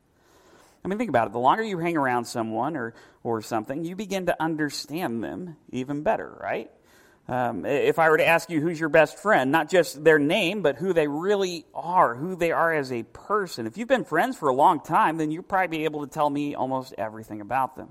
I 0.83 0.87
mean, 0.87 0.97
think 0.97 1.09
about 1.09 1.27
it. 1.27 1.33
The 1.33 1.39
longer 1.39 1.63
you 1.63 1.77
hang 1.77 1.97
around 1.97 2.25
someone 2.25 2.77
or, 2.77 2.93
or 3.23 3.41
something, 3.41 3.83
you 3.83 3.95
begin 3.95 4.27
to 4.27 4.41
understand 4.41 5.23
them 5.23 5.57
even 5.71 6.03
better, 6.03 6.37
right? 6.41 6.71
Um, 7.27 7.65
if 7.65 7.99
I 7.99 8.09
were 8.09 8.17
to 8.17 8.25
ask 8.25 8.49
you 8.49 8.59
who's 8.59 8.79
your 8.79 8.89
best 8.89 9.19
friend, 9.19 9.51
not 9.51 9.69
just 9.69 10.03
their 10.03 10.17
name, 10.17 10.63
but 10.63 10.77
who 10.77 10.93
they 10.93 11.07
really 11.07 11.65
are, 11.75 12.15
who 12.15 12.35
they 12.35 12.51
are 12.51 12.73
as 12.73 12.91
a 12.91 13.03
person, 13.03 13.67
if 13.67 13.77
you've 13.77 13.87
been 13.87 14.05
friends 14.05 14.35
for 14.35 14.49
a 14.49 14.53
long 14.53 14.79
time, 14.79 15.17
then 15.17 15.29
you'll 15.29 15.43
probably 15.43 15.77
be 15.77 15.83
able 15.83 16.07
to 16.07 16.11
tell 16.11 16.29
me 16.29 16.55
almost 16.55 16.93
everything 16.97 17.39
about 17.39 17.75
them. 17.75 17.89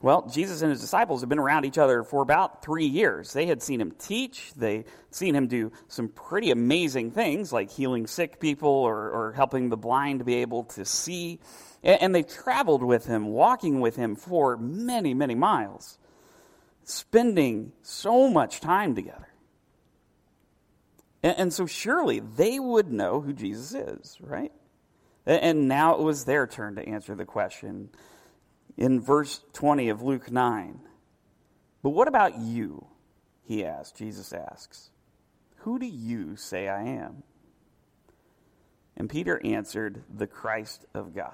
Well, 0.00 0.28
Jesus 0.28 0.60
and 0.60 0.70
his 0.70 0.80
disciples 0.80 1.22
have 1.22 1.30
been 1.30 1.38
around 1.38 1.64
each 1.64 1.78
other 1.78 2.02
for 2.02 2.20
about 2.20 2.62
three 2.62 2.86
years. 2.86 3.32
They 3.32 3.46
had 3.46 3.62
seen 3.62 3.80
him 3.80 3.92
teach, 3.92 4.52
they 4.54 4.84
seen 5.10 5.34
him 5.34 5.46
do 5.46 5.72
some 5.88 6.08
pretty 6.08 6.50
amazing 6.50 7.12
things 7.12 7.52
like 7.52 7.70
healing 7.70 8.06
sick 8.06 8.38
people 8.38 8.68
or, 8.68 9.10
or 9.10 9.32
helping 9.32 9.70
the 9.70 9.76
blind 9.76 10.18
to 10.18 10.24
be 10.24 10.36
able 10.36 10.64
to 10.64 10.84
see. 10.84 11.40
And, 11.82 12.02
and 12.02 12.14
they 12.14 12.22
traveled 12.22 12.82
with 12.82 13.06
him, 13.06 13.26
walking 13.26 13.80
with 13.80 13.96
him 13.96 14.14
for 14.14 14.56
many, 14.58 15.14
many 15.14 15.34
miles 15.34 15.98
spending 16.84 17.72
so 17.82 18.28
much 18.28 18.60
time 18.60 18.94
together. 18.94 19.28
And 21.22 21.52
so 21.52 21.64
surely 21.64 22.20
they 22.20 22.58
would 22.58 22.92
know 22.92 23.22
who 23.22 23.32
Jesus 23.32 23.72
is, 23.74 24.18
right? 24.20 24.52
And 25.24 25.68
now 25.68 25.94
it 25.94 26.02
was 26.02 26.26
their 26.26 26.46
turn 26.46 26.76
to 26.76 26.86
answer 26.86 27.14
the 27.14 27.24
question 27.24 27.88
in 28.76 29.00
verse 29.00 29.40
20 29.52 29.88
of 29.88 30.02
Luke 30.02 30.30
9. 30.30 30.80
But 31.82 31.90
what 31.90 32.08
about 32.08 32.38
you? 32.38 32.86
He 33.44 33.64
asked. 33.64 33.96
Jesus 33.96 34.32
asks, 34.32 34.90
Who 35.58 35.78
do 35.78 35.86
you 35.86 36.36
say 36.36 36.68
I 36.68 36.82
am? 36.82 37.22
And 38.96 39.10
Peter 39.10 39.40
answered, 39.44 40.02
The 40.12 40.26
Christ 40.26 40.86
of 40.94 41.14
God. 41.14 41.32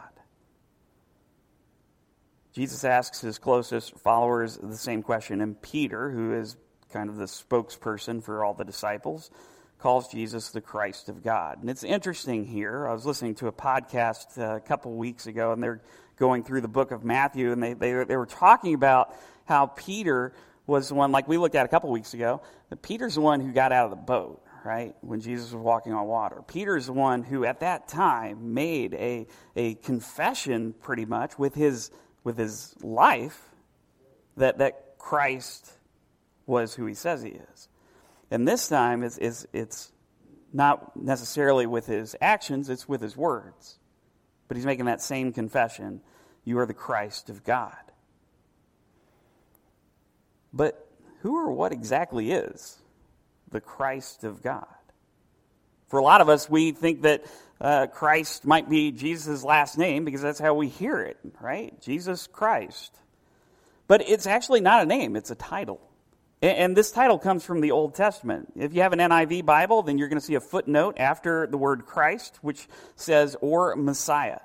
Jesus 2.53 2.85
asks 2.85 3.21
his 3.21 3.39
closest 3.39 3.97
followers 3.99 4.59
the 4.61 4.77
same 4.77 5.03
question, 5.03 5.41
and 5.41 5.61
Peter, 5.63 6.11
who 6.11 6.35
is 6.35 6.57
kind 6.93 7.09
of 7.09 7.17
the 7.17 7.27
spokesperson 7.27 8.23
for 8.23 8.45
all 8.45 8.55
the 8.55 8.65
disciples, 8.65 9.31
calls 9.79 10.09
Jesus 10.09 10.51
the 10.51 10.61
Christ 10.61 11.09
of 11.09 11.23
God. 11.23 11.61
And 11.61 11.71
it's 11.71 11.85
interesting 11.85 12.45
here. 12.45 12.89
I 12.89 12.93
was 12.93 13.07
listening 13.07 13.37
to 13.37 13.47
a 13.47 13.53
podcast 13.53 14.37
uh, 14.37 14.57
a 14.57 14.61
couple 14.61 14.93
weeks 14.95 15.27
ago, 15.27 15.53
and 15.53 15.63
they're 15.63 15.81
going 16.21 16.45
through 16.45 16.61
the 16.61 16.69
book 16.69 16.93
of 16.93 17.03
Matthew, 17.03 17.51
and 17.51 17.61
they, 17.61 17.73
they, 17.73 18.05
they 18.05 18.17
were 18.17 18.27
talking 18.27 18.75
about 18.75 19.17
how 19.47 19.67
Peter 19.67 20.33
was 20.67 20.89
the 20.89 20.95
one, 20.95 21.11
like 21.11 21.27
we 21.27 21.39
looked 21.39 21.57
at 21.57 21.67
a 21.67 21.69
couple 21.69 21.91
weeks 21.91 22.15
ago, 22.15 22.43
that 22.69 22.81
Peter's 22.83 23.17
the 23.17 23.21
one 23.21 23.41
who 23.41 23.53
got 23.53 23.73
out 23.73 23.87
of 23.87 23.91
the 23.91 23.97
boat, 23.97 24.41
right, 24.65 24.95
when 25.01 25.21
Jesus 25.21 25.53
was 25.53 25.61
walking 25.61 25.93
on 25.93 26.07
water. 26.07 26.43
Peter's 26.47 26.87
the 26.87 26.93
one 26.93 27.25
who, 27.25 27.45
at 27.45 27.61
that 27.61 27.89
time, 27.89 28.55
made 28.55 28.95
a, 28.95 29.27
a 29.57 29.75
confession 29.77 30.75
pretty 30.81 31.05
much 31.05 31.37
with 31.37 31.55
his 31.55 31.91
with 32.23 32.37
his 32.37 32.75
life 32.83 33.41
that, 34.37 34.59
that 34.59 34.99
Christ 34.99 35.73
was 36.47 36.75
who 36.75 36.87
he 36.87 36.95
says 36.95 37.23
he 37.23 37.31
is. 37.31 37.69
And 38.31 38.47
this 38.47 38.69
time, 38.69 39.03
it's, 39.03 39.19
it's, 39.19 39.47
it's 39.53 39.91
not 40.53 40.95
necessarily 40.97 41.67
with 41.67 41.87
his 41.87 42.15
actions, 42.21 42.69
it's 42.69 42.89
with 42.89 43.01
his 43.01 43.17
words. 43.17 43.80
But 44.51 44.57
he's 44.57 44.67
making 44.67 44.87
that 44.87 45.01
same 45.01 45.33
confession 45.33 46.01
You 46.45 46.59
are 46.59 46.67
the 46.67 46.75
Christ 46.75 47.31
of 47.31 47.45
God. 47.45 47.77
But 50.53 50.89
who 51.21 51.39
or 51.39 51.53
what 51.53 51.71
exactly 51.71 52.33
is 52.33 52.77
the 53.53 53.61
Christ 53.61 54.25
of 54.25 54.43
God? 54.43 54.67
For 55.87 56.01
a 56.01 56.03
lot 56.03 56.21
of 56.21 56.29
us, 56.29 56.51
we 56.51 56.73
think 56.73 57.03
that 57.03 57.27
uh, 57.61 57.87
Christ 57.87 58.45
might 58.45 58.69
be 58.69 58.91
Jesus' 58.91 59.45
last 59.45 59.79
name 59.79 60.05
because 60.05 60.21
that's 60.21 60.41
how 60.41 60.55
we 60.55 60.67
hear 60.67 61.01
it, 61.01 61.19
right? 61.41 61.81
Jesus 61.81 62.27
Christ. 62.27 62.93
But 63.87 64.09
it's 64.09 64.27
actually 64.27 64.63
not 64.63 64.83
a 64.83 64.87
name, 64.87 65.15
it's 65.15 65.31
a 65.31 65.37
title. 65.37 65.81
And, 66.43 66.75
this 66.75 66.91
title 66.91 67.19
comes 67.19 67.45
from 67.45 67.61
the 67.61 67.73
Old 67.73 67.95
Testament. 67.95 68.53
If 68.57 68.75
you 68.75 68.81
have 68.81 68.95
an 68.95 68.99
NIV 68.99 69.45
Bible, 69.45 69.83
then 69.83 69.99
you're 69.99 70.09
going 70.09 70.19
to 70.19 70.25
see 70.25 70.37
a 70.37 70.41
footnote 70.41 70.97
after 70.99 71.47
the 71.47 71.59
word 71.59 71.85
Christ, 71.85 72.39
which 72.41 72.67
says, 72.97 73.37
or 73.43 73.77
Messiah. 73.77 74.41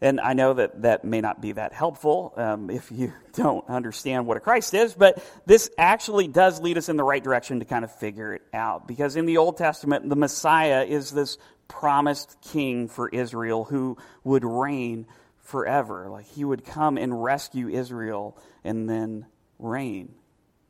And 0.00 0.20
I 0.20 0.34
know 0.34 0.54
that 0.54 0.82
that 0.82 1.04
may 1.04 1.20
not 1.20 1.40
be 1.40 1.52
that 1.52 1.72
helpful 1.72 2.34
um, 2.36 2.70
if 2.70 2.92
you 2.92 3.12
don't 3.32 3.68
understand 3.68 4.26
what 4.26 4.36
a 4.36 4.40
Christ 4.40 4.74
is, 4.74 4.94
but 4.94 5.24
this 5.44 5.70
actually 5.76 6.28
does 6.28 6.60
lead 6.60 6.78
us 6.78 6.88
in 6.88 6.96
the 6.96 7.02
right 7.02 7.22
direction 7.22 7.58
to 7.58 7.64
kind 7.64 7.84
of 7.84 7.92
figure 7.92 8.34
it 8.34 8.42
out. 8.52 8.86
Because 8.86 9.16
in 9.16 9.26
the 9.26 9.38
Old 9.38 9.56
Testament, 9.56 10.08
the 10.08 10.16
Messiah 10.16 10.84
is 10.84 11.10
this 11.10 11.36
promised 11.66 12.36
king 12.42 12.86
for 12.86 13.08
Israel 13.08 13.64
who 13.64 13.96
would 14.22 14.44
reign 14.44 15.06
forever. 15.38 16.08
Like 16.10 16.26
he 16.26 16.44
would 16.44 16.64
come 16.64 16.96
and 16.96 17.24
rescue 17.24 17.68
Israel 17.68 18.38
and 18.62 18.88
then 18.88 19.26
reign 19.58 20.14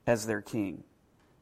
as 0.07 0.27
their 0.27 0.43
king. 0.43 0.85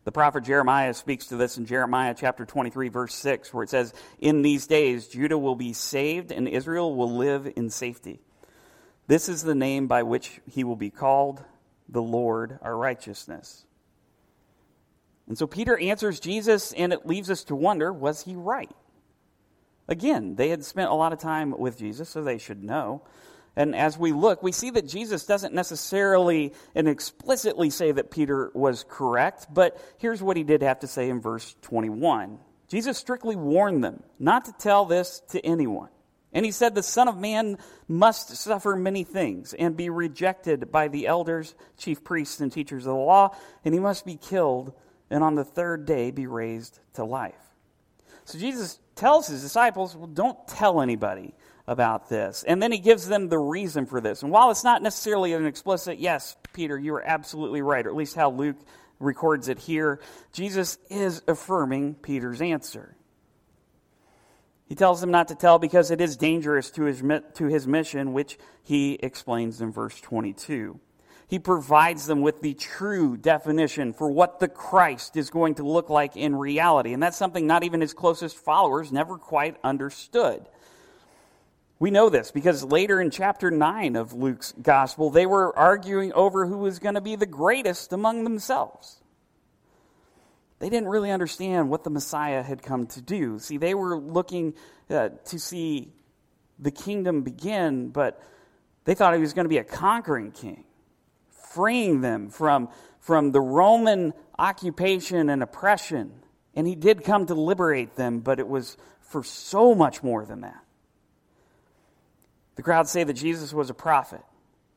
The 0.05 0.13
prophet 0.13 0.45
Jeremiah 0.45 0.95
speaks 0.95 1.29
to 1.29 1.37
this 1.37 1.59
in 1.59 1.67
Jeremiah 1.67 2.15
chapter 2.17 2.45
23, 2.45 2.89
verse 2.89 3.15
6, 3.15 3.55
where 3.55 3.63
it 3.63 3.71
says, 3.71 3.95
In 4.19 4.43
these 4.43 4.67
days 4.67 5.07
Judah 5.07 5.39
will 5.39 5.55
be 5.55 5.73
saved 5.73 6.33
and 6.33 6.49
Israel 6.49 6.95
will 6.95 7.17
live 7.17 7.53
in 7.55 7.71
safety. 7.71 8.21
This 9.07 9.29
is 9.29 9.43
the 9.43 9.55
name 9.55 9.87
by 9.87 10.03
which 10.03 10.41
he 10.51 10.65
will 10.65 10.77
be 10.77 10.91
called, 10.91 11.45
the 11.89 12.03
Lord 12.03 12.59
our 12.63 12.77
righteousness. 12.77 13.65
And 15.29 15.39
so 15.39 15.47
Peter 15.47 15.79
answers 15.79 16.19
Jesus, 16.19 16.73
and 16.73 16.93
it 16.93 17.07
leaves 17.07 17.31
us 17.31 17.45
to 17.45 17.55
wonder 17.55 17.93
was 17.93 18.25
he 18.25 18.35
right? 18.35 18.71
Again, 19.89 20.37
they 20.37 20.49
had 20.49 20.65
spent 20.65 20.91
a 20.91 20.95
lot 20.95 21.13
of 21.13 21.19
time 21.19 21.57
with 21.57 21.79
Jesus, 21.79 22.09
so 22.09 22.23
they 22.23 22.39
should 22.39 22.63
know. 22.63 23.03
And 23.55 23.75
as 23.75 23.99
we 23.99 24.13
look, 24.13 24.43
we 24.43 24.53
see 24.53 24.71
that 24.71 24.89
Jesus 24.89 25.27
doesn't 25.27 25.53
necessarily 25.53 26.55
and 26.75 26.89
explicitly 26.89 27.69
say 27.71 27.93
that 27.93 28.11
Peter 28.11 28.51
was 28.55 28.85
correct, 28.89 29.47
but 29.53 29.79
here's 29.99 30.23
what 30.23 30.37
he 30.37 30.43
did 30.43 30.63
have 30.63 30.81
to 30.81 30.87
say 30.87 31.11
in 31.11 31.21
verse 31.21 31.55
21. 31.63 32.39
Jesus 32.69 32.97
strictly 32.97 33.37
warned 33.37 33.85
them 33.85 34.03
not 34.19 34.47
to 34.47 34.53
tell 34.53 34.87
this 34.87 35.21
to 35.31 35.45
anyone. 35.45 35.91
And 36.33 36.47
he 36.47 36.51
said, 36.51 36.75
The 36.75 36.83
Son 36.83 37.09
of 37.09 37.19
Man 37.19 37.59
must 37.87 38.37
suffer 38.37 38.75
many 38.75 39.05
things 39.05 39.53
and 39.53 39.77
be 39.77 39.91
rejected 39.91 40.73
by 40.73 40.89
the 40.89 41.07
elders, 41.07 41.55
chief 41.77 42.03
priests, 42.03 42.41
and 42.41 42.51
teachers 42.51 42.87
of 42.87 42.95
the 42.95 42.99
law, 42.99 43.37
and 43.67 43.75
he 43.75 43.81
must 43.81 44.07
be 44.07 44.17
killed, 44.17 44.73
and 45.11 45.23
on 45.23 45.35
the 45.35 45.45
third 45.45 45.85
day 45.85 46.11
be 46.11 46.27
raised 46.27 46.81
to 46.95 47.05
life. 47.05 47.35
So 48.25 48.39
Jesus 48.39 48.79
tells 48.95 49.27
his 49.27 49.43
disciples, 49.43 49.95
Well, 49.95 50.07
don't 50.07 50.49
tell 50.49 50.81
anybody 50.81 51.35
about 51.73 52.09
this. 52.09 52.45
And 52.45 52.63
then 52.63 52.71
he 52.71 52.79
gives 52.79 53.09
them 53.09 53.29
the 53.29 53.39
reason 53.39 53.87
for 53.87 54.01
this. 54.01 54.23
And 54.23 54.31
while 54.31 54.53
it's 54.53 54.63
not 54.63 54.83
necessarily 54.83 55.33
an 55.33 55.47
explicit, 55.47 55.99
yes, 55.99 56.37
Peter, 56.53 56.79
you 56.79 56.95
are 56.95 57.03
absolutely 57.03 57.63
right, 57.63 57.85
or 57.85 57.89
at 57.89 57.97
least 57.97 58.15
how 58.15 58.31
Luke 58.31 58.57
records 59.01 59.49
it 59.49 59.59
here, 59.59 60.01
Jesus 60.33 60.79
is 60.89 61.23
affirming 61.27 61.95
Peter's 61.95 62.41
answer. 62.41 62.95
He 64.67 64.77
tells 64.77 65.01
them 65.01 65.11
not 65.11 65.29
to 65.29 65.35
tell 65.35 65.59
because 65.59 65.91
it 65.91 66.01
is 66.01 66.17
dangerous 66.17 66.71
to 66.71 66.85
his, 66.85 67.03
to 67.35 67.47
his 67.47 67.67
mission, 67.67 68.13
which 68.13 68.39
he 68.63 68.95
explains 68.95 69.61
in 69.61 69.73
verse 69.73 70.01
22. 70.01 70.79
He 71.29 71.39
provides 71.39 72.07
them 72.07 72.21
with 72.21 72.43
the 72.43 72.55
true 72.55 73.17
definition 73.17 73.95
for 73.95 74.11
what 74.11 74.39
the 74.39 74.49
Christ 74.49 75.17
is 75.17 75.31
going 75.31 75.55
to 75.55 75.63
look 75.63 75.89
like 75.89 76.15
in 76.15 76.37
reality. 76.37 76.93
And 76.93 77.03
that's 77.03 77.17
something 77.17 77.47
not 77.47 77.65
even 77.65 77.81
his 77.81 77.95
closest 77.95 78.37
followers 78.37 78.93
never 78.93 79.17
quite 79.17 79.57
understood. 79.65 80.47
We 81.83 81.91
know 81.91 82.11
this 82.11 82.31
because 82.31 82.63
later 82.63 83.01
in 83.01 83.11
chapter 83.11 83.51
9 83.51 83.97
of 83.97 84.13
Luke's 84.13 84.55
gospel, 84.63 85.11
they 85.11 85.27
were 85.27 85.59
arguing 85.59 86.13
over 86.13 86.47
who 86.47 86.59
was 86.59 86.79
going 86.79 86.95
to 86.95 87.01
be 87.01 87.17
the 87.17 87.27
greatest 87.27 87.93
among 87.93 88.23
themselves. 88.23 89.03
They 90.61 90.69
didn't 90.69 90.89
really 90.91 91.11
understand 91.11 91.71
what 91.71 91.83
the 91.83 91.91
Messiah 91.91 92.45
had 92.45 92.63
come 92.63 92.87
to 92.87 93.03
do. 93.03 93.41
See, 93.41 93.57
they 93.57 93.75
were 93.75 93.99
looking 93.99 94.55
uh, 94.89 95.09
to 95.25 95.41
see 95.41 95.93
the 96.57 96.71
kingdom 96.71 97.23
begin, 97.23 97.89
but 97.89 98.23
they 98.85 98.95
thought 98.95 99.15
he 99.15 99.21
was 99.21 99.33
going 99.33 99.47
to 99.47 99.49
be 99.49 99.59
a 99.59 99.65
conquering 99.65 100.31
king, 100.31 100.63
freeing 101.53 102.01
them 102.01 102.31
from, 102.31 102.69
from 103.01 103.33
the 103.33 103.41
Roman 103.41 104.15
occupation 104.39 105.29
and 105.29 105.43
oppression. 105.43 106.13
And 106.55 106.65
he 106.65 106.77
did 106.77 107.03
come 107.03 107.27
to 107.27 107.35
liberate 107.35 107.97
them, 107.97 108.21
but 108.21 108.39
it 108.39 108.47
was 108.47 108.77
for 109.01 109.25
so 109.25 109.75
much 109.75 110.05
more 110.05 110.25
than 110.25 110.43
that. 110.43 110.63
The 112.57 112.63
crowd 112.63 112.89
say 112.89 113.05
that 113.05 113.15
Jesus 113.15 113.53
was 113.53 113.71
a 113.71 113.75
prophet, 113.75 114.23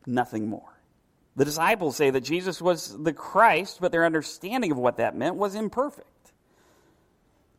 nothing 0.05 0.47
more. 0.47 0.75
The 1.35 1.45
disciples 1.45 1.97
say 1.97 2.09
that 2.09 2.21
Jesus 2.21 2.61
was 2.61 2.97
the 2.97 3.11
Christ, 3.11 3.79
but 3.81 3.91
their 3.91 4.05
understanding 4.05 4.71
of 4.71 4.77
what 4.77 4.97
that 4.97 5.15
meant 5.17 5.35
was 5.35 5.55
imperfect. 5.55 6.07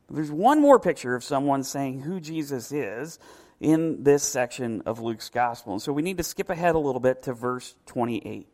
There's 0.08 0.30
one 0.30 0.60
more 0.60 0.78
picture 0.78 1.14
of 1.14 1.24
someone 1.24 1.62
saying 1.62 2.00
who 2.00 2.20
Jesus 2.20 2.72
is 2.72 3.18
in 3.60 4.02
this 4.02 4.22
section 4.22 4.82
of 4.86 5.00
Luke's 5.00 5.28
gospel. 5.28 5.72
And 5.72 5.82
so 5.82 5.92
we 5.92 6.02
need 6.02 6.18
to 6.18 6.22
skip 6.22 6.48
ahead 6.48 6.74
a 6.74 6.78
little 6.78 7.00
bit 7.00 7.24
to 7.24 7.32
verse 7.34 7.74
28, 7.86 8.46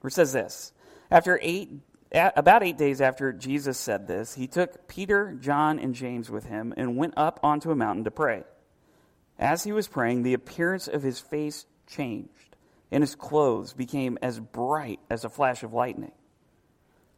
where 0.00 0.08
it 0.08 0.12
says 0.12 0.32
this 0.32 0.72
After 1.10 1.38
eight, 1.42 1.70
about 2.12 2.62
eight 2.62 2.76
days 2.76 3.00
after 3.00 3.32
Jesus 3.32 3.78
said 3.78 4.06
this, 4.06 4.34
he 4.34 4.46
took 4.46 4.88
Peter, 4.88 5.36
John, 5.40 5.78
and 5.78 5.94
James 5.94 6.28
with 6.28 6.44
him 6.44 6.74
and 6.76 6.96
went 6.96 7.14
up 7.16 7.40
onto 7.42 7.70
a 7.70 7.76
mountain 7.76 8.04
to 8.04 8.10
pray. 8.10 8.44
As 9.38 9.64
he 9.64 9.72
was 9.72 9.88
praying, 9.88 10.22
the 10.22 10.34
appearance 10.34 10.88
of 10.88 11.02
his 11.02 11.18
face 11.18 11.66
changed, 11.86 12.56
and 12.90 13.02
his 13.02 13.14
clothes 13.14 13.72
became 13.72 14.18
as 14.22 14.40
bright 14.40 15.00
as 15.10 15.24
a 15.24 15.30
flash 15.30 15.62
of 15.62 15.72
lightning. 15.72 16.12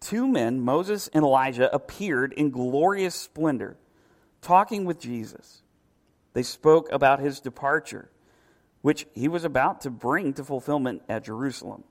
Two 0.01 0.29
men, 0.29 0.61
Moses 0.61 1.09
and 1.15 1.25
Elijah, 1.25 1.75
appeared 1.75 2.33
in 2.35 2.51
glorious 2.51 3.15
splendor, 3.15 3.77
talking 4.43 4.85
with 4.85 5.01
Jesus. 5.01 5.63
They 6.35 6.43
spoke 6.43 6.91
about 6.93 7.21
his 7.21 7.41
departure, 7.41 8.11
which 8.83 9.07
he 9.15 9.29
was 9.29 9.45
about 9.45 9.81
to 9.83 9.91
bring 9.91 10.35
to 10.35 10.45
fulfillment 10.45 11.03
at 11.09 11.25
Jerusalem. 11.25 11.85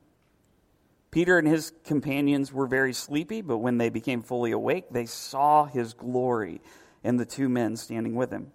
Peter 1.09 1.37
and 1.37 1.47
his 1.47 1.71
companions 1.83 2.51
were 2.51 2.67
very 2.67 2.93
sleepy, 2.93 3.41
but 3.41 3.57
when 3.59 3.77
they 3.77 3.89
became 3.89 4.21
fully 4.21 4.51
awake, 4.51 4.85
they 4.91 5.05
saw 5.05 5.65
his 5.65 5.93
glory 5.93 6.59
and 7.03 7.19
the 7.19 7.25
two 7.25 7.49
men 7.49 7.75
standing 7.75 8.15
with 8.15 8.31
him. 8.31 8.51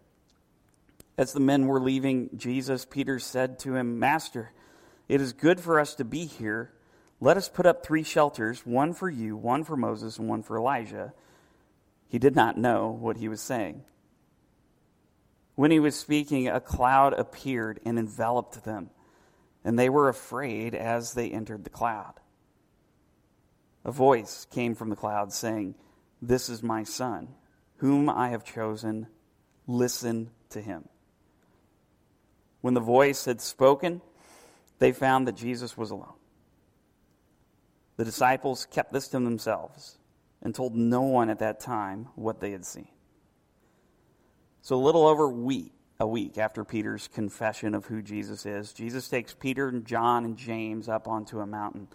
As 1.18 1.32
the 1.32 1.40
men 1.40 1.66
were 1.66 1.80
leaving 1.80 2.30
Jesus, 2.37 2.84
Peter 2.84 3.18
said 3.18 3.58
to 3.60 3.75
him, 3.75 3.98
Master, 3.98 4.52
it 5.08 5.20
is 5.20 5.32
good 5.32 5.58
for 5.58 5.80
us 5.80 5.96
to 5.96 6.04
be 6.04 6.26
here. 6.26 6.72
Let 7.20 7.37
us 7.37 7.48
put 7.48 7.66
up 7.66 7.84
three 7.84 8.04
shelters 8.04 8.64
one 8.64 8.94
for 8.94 9.10
you, 9.10 9.37
one 9.37 9.64
for 9.64 9.76
Moses, 9.76 10.18
and 10.18 10.28
one 10.28 10.44
for 10.44 10.56
Elijah. 10.56 11.12
He 12.06 12.20
did 12.20 12.37
not 12.37 12.56
know 12.56 12.88
what 12.88 13.16
he 13.16 13.28
was 13.28 13.40
saying. 13.40 13.82
When 15.56 15.72
he 15.72 15.80
was 15.80 15.96
speaking, 15.96 16.46
a 16.46 16.60
cloud 16.60 17.14
appeared 17.14 17.80
and 17.84 17.98
enveloped 17.98 18.64
them, 18.64 18.90
and 19.64 19.76
they 19.76 19.88
were 19.88 20.08
afraid 20.08 20.76
as 20.76 21.14
they 21.14 21.30
entered 21.30 21.64
the 21.64 21.70
cloud. 21.70 22.14
A 23.84 23.90
voice 23.90 24.46
came 24.52 24.76
from 24.76 24.88
the 24.88 24.94
cloud 24.94 25.32
saying, 25.32 25.75
This 26.22 26.48
is 26.48 26.62
my 26.62 26.84
son, 26.84 27.34
whom 27.78 28.08
I 28.08 28.28
have 28.28 28.44
chosen. 28.44 29.08
Listen 29.66 30.30
to 30.50 30.60
him. 30.60 30.88
When 32.60 32.74
the 32.74 32.80
voice 32.80 33.24
had 33.24 33.40
spoken, 33.40 34.00
they 34.78 34.92
found 34.92 35.28
that 35.28 35.36
Jesus 35.36 35.76
was 35.76 35.90
alone. 35.90 36.14
The 37.96 38.04
disciples 38.04 38.66
kept 38.70 38.92
this 38.92 39.08
to 39.08 39.20
themselves 39.20 39.98
and 40.42 40.54
told 40.54 40.76
no 40.76 41.02
one 41.02 41.30
at 41.30 41.40
that 41.40 41.60
time 41.60 42.08
what 42.14 42.40
they 42.40 42.52
had 42.52 42.64
seen. 42.64 42.88
So, 44.62 44.76
a 44.76 44.78
little 44.84 45.06
over 45.06 45.28
week, 45.28 45.72
a 45.98 46.06
week 46.06 46.38
after 46.38 46.64
Peter's 46.64 47.08
confession 47.08 47.74
of 47.74 47.86
who 47.86 48.02
Jesus 48.02 48.46
is, 48.46 48.72
Jesus 48.72 49.08
takes 49.08 49.34
Peter 49.34 49.68
and 49.68 49.84
John 49.84 50.24
and 50.24 50.36
James 50.36 50.88
up 50.88 51.08
onto 51.08 51.40
a 51.40 51.46
mountain. 51.46 51.88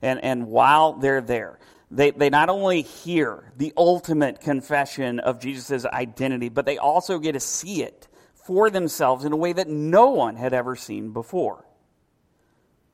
And, 0.00 0.22
and 0.22 0.46
while 0.46 0.94
they're 0.94 1.20
there, 1.20 1.58
they, 1.90 2.10
they 2.10 2.30
not 2.30 2.48
only 2.48 2.82
hear 2.82 3.52
the 3.56 3.72
ultimate 3.76 4.40
confession 4.40 5.18
of 5.18 5.40
Jesus' 5.40 5.84
identity, 5.84 6.48
but 6.48 6.64
they 6.64 6.78
also 6.78 7.18
get 7.18 7.32
to 7.32 7.40
see 7.40 7.82
it 7.82 8.08
for 8.44 8.70
themselves 8.70 9.24
in 9.24 9.32
a 9.32 9.36
way 9.36 9.52
that 9.52 9.68
no 9.68 10.10
one 10.10 10.36
had 10.36 10.52
ever 10.52 10.76
seen 10.76 11.12
before. 11.12 11.64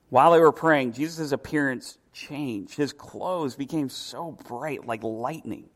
While 0.09 0.33
they 0.33 0.41
were 0.41 0.53
praying, 0.53 0.93
Jesus' 0.93 1.33
appearance 1.33 1.99
changed. 2.13 2.77
His 2.77 2.93
clothes 2.93 3.57
became 3.57 3.89
so 3.89 4.33
bright 4.47 4.87
like 4.87 5.03
lightning. 5.03 5.69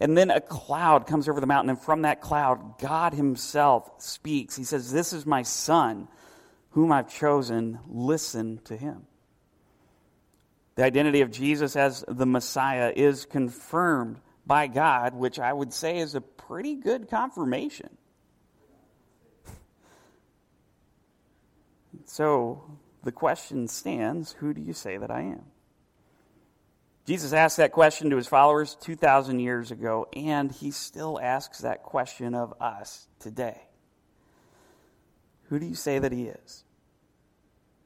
And 0.00 0.16
then 0.16 0.30
a 0.30 0.40
cloud 0.40 1.06
comes 1.06 1.28
over 1.28 1.40
the 1.40 1.46
mountain, 1.46 1.70
and 1.70 1.80
from 1.80 2.02
that 2.02 2.20
cloud, 2.20 2.78
God 2.80 3.14
Himself 3.14 3.88
speaks. 3.98 4.56
He 4.56 4.64
says, 4.64 4.90
This 4.90 5.12
is 5.12 5.24
my 5.24 5.42
Son, 5.42 6.08
whom 6.70 6.90
I've 6.90 7.12
chosen. 7.14 7.78
Listen 7.86 8.60
to 8.64 8.76
Him. 8.76 9.06
The 10.74 10.84
identity 10.84 11.20
of 11.20 11.30
Jesus 11.30 11.76
as 11.76 12.04
the 12.08 12.26
Messiah 12.26 12.92
is 12.94 13.26
confirmed 13.26 14.20
by 14.44 14.66
God, 14.66 15.14
which 15.14 15.38
I 15.38 15.52
would 15.52 15.72
say 15.72 15.98
is 15.98 16.14
a 16.14 16.20
pretty 16.20 16.74
good 16.74 17.08
confirmation. 17.08 17.96
So 22.04 22.64
the 23.02 23.12
question 23.12 23.68
stands 23.68 24.32
who 24.32 24.54
do 24.54 24.60
you 24.60 24.72
say 24.72 24.96
that 24.96 25.10
I 25.10 25.22
am? 25.22 25.44
Jesus 27.06 27.34
asked 27.34 27.58
that 27.58 27.72
question 27.72 28.08
to 28.10 28.16
his 28.16 28.26
followers 28.26 28.76
2,000 28.80 29.38
years 29.38 29.70
ago, 29.70 30.08
and 30.16 30.50
he 30.50 30.70
still 30.70 31.20
asks 31.20 31.60
that 31.60 31.82
question 31.82 32.34
of 32.34 32.54
us 32.62 33.08
today. 33.18 33.60
Who 35.48 35.58
do 35.58 35.66
you 35.66 35.74
say 35.74 35.98
that 35.98 36.12
he 36.12 36.24
is? 36.24 36.64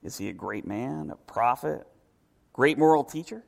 Is 0.05 0.17
he 0.17 0.29
a 0.29 0.33
great 0.33 0.67
man, 0.67 1.11
a 1.11 1.17
prophet, 1.17 1.85
great 2.53 2.79
moral 2.79 3.03
teacher? 3.03 3.43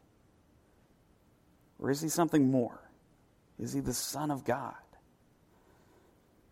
Or 1.79 1.91
is 1.91 2.01
he 2.01 2.09
something 2.09 2.51
more? 2.51 2.81
Is 3.59 3.73
he 3.73 3.81
the 3.81 3.95
Son 3.95 4.33
of 4.33 4.45
God? 4.45 4.75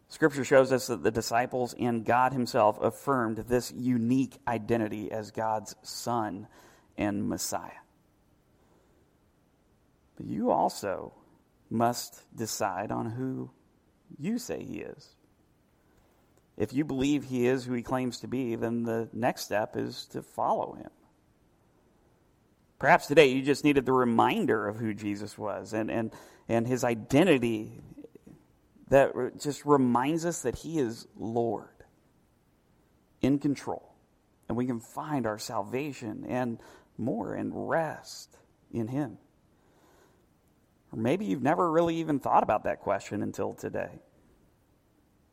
Scripture 0.09 0.45
shows 0.45 0.73
us 0.73 0.87
that 0.87 1.03
the 1.03 1.11
disciples 1.11 1.75
and 1.79 2.05
God 2.05 2.33
Himself 2.33 2.79
affirmed 2.81 3.39
this 3.49 3.73
unique 3.77 4.39
identity 4.49 5.13
as 5.13 5.31
God's 5.31 5.77
Son 5.83 6.49
and 6.97 7.29
Messiah. 7.29 7.71
But 10.17 10.27
you 10.27 10.51
also 10.51 11.13
must 11.71 12.25
decide 12.35 12.91
on 12.91 13.11
who 13.11 13.51
you 14.19 14.39
say 14.39 14.65
he 14.65 14.79
is. 14.79 15.15
If 16.57 16.73
you 16.73 16.85
believe 16.85 17.25
he 17.25 17.47
is 17.47 17.65
who 17.65 17.75
he 17.75 17.83
claims 17.83 18.21
to 18.21 18.29
be, 18.29 18.57
then 18.57 18.83
the 18.83 19.09
next 19.13 19.43
step 19.43 19.77
is 19.77 20.07
to 20.07 20.23
follow 20.23 20.73
him. 20.73 20.91
Perhaps 22.79 23.07
today 23.07 23.27
you 23.27 23.43
just 23.43 23.65
needed 23.65 23.87
the 23.87 23.93
reminder 23.93 24.67
of 24.67 24.77
who 24.77 24.95
Jesus 24.95 25.37
was 25.37 25.73
and, 25.73 25.91
and, 25.91 26.13
and 26.49 26.67
his 26.67 26.83
identity 26.83 27.81
that 28.89 29.13
just 29.41 29.65
reminds 29.65 30.25
us 30.25 30.43
that 30.43 30.57
he 30.57 30.79
is 30.79 31.07
Lord, 31.17 31.85
in 33.21 33.39
control. 33.39 33.95
And 34.49 34.57
we 34.57 34.67
can 34.67 34.81
find 34.81 35.27
our 35.27 35.39
salvation 35.39 36.25
and 36.27 36.59
more 36.97 37.35
and 37.35 37.69
rest 37.69 38.37
in 38.73 38.89
him. 38.89 39.19
Or 40.93 40.99
maybe 40.99 41.27
you've 41.27 41.43
never 41.43 41.71
really 41.71 41.97
even 41.97 42.19
thought 42.19 42.43
about 42.43 42.65
that 42.65 42.81
question 42.81 43.23
until 43.23 43.53
today. 43.53 44.01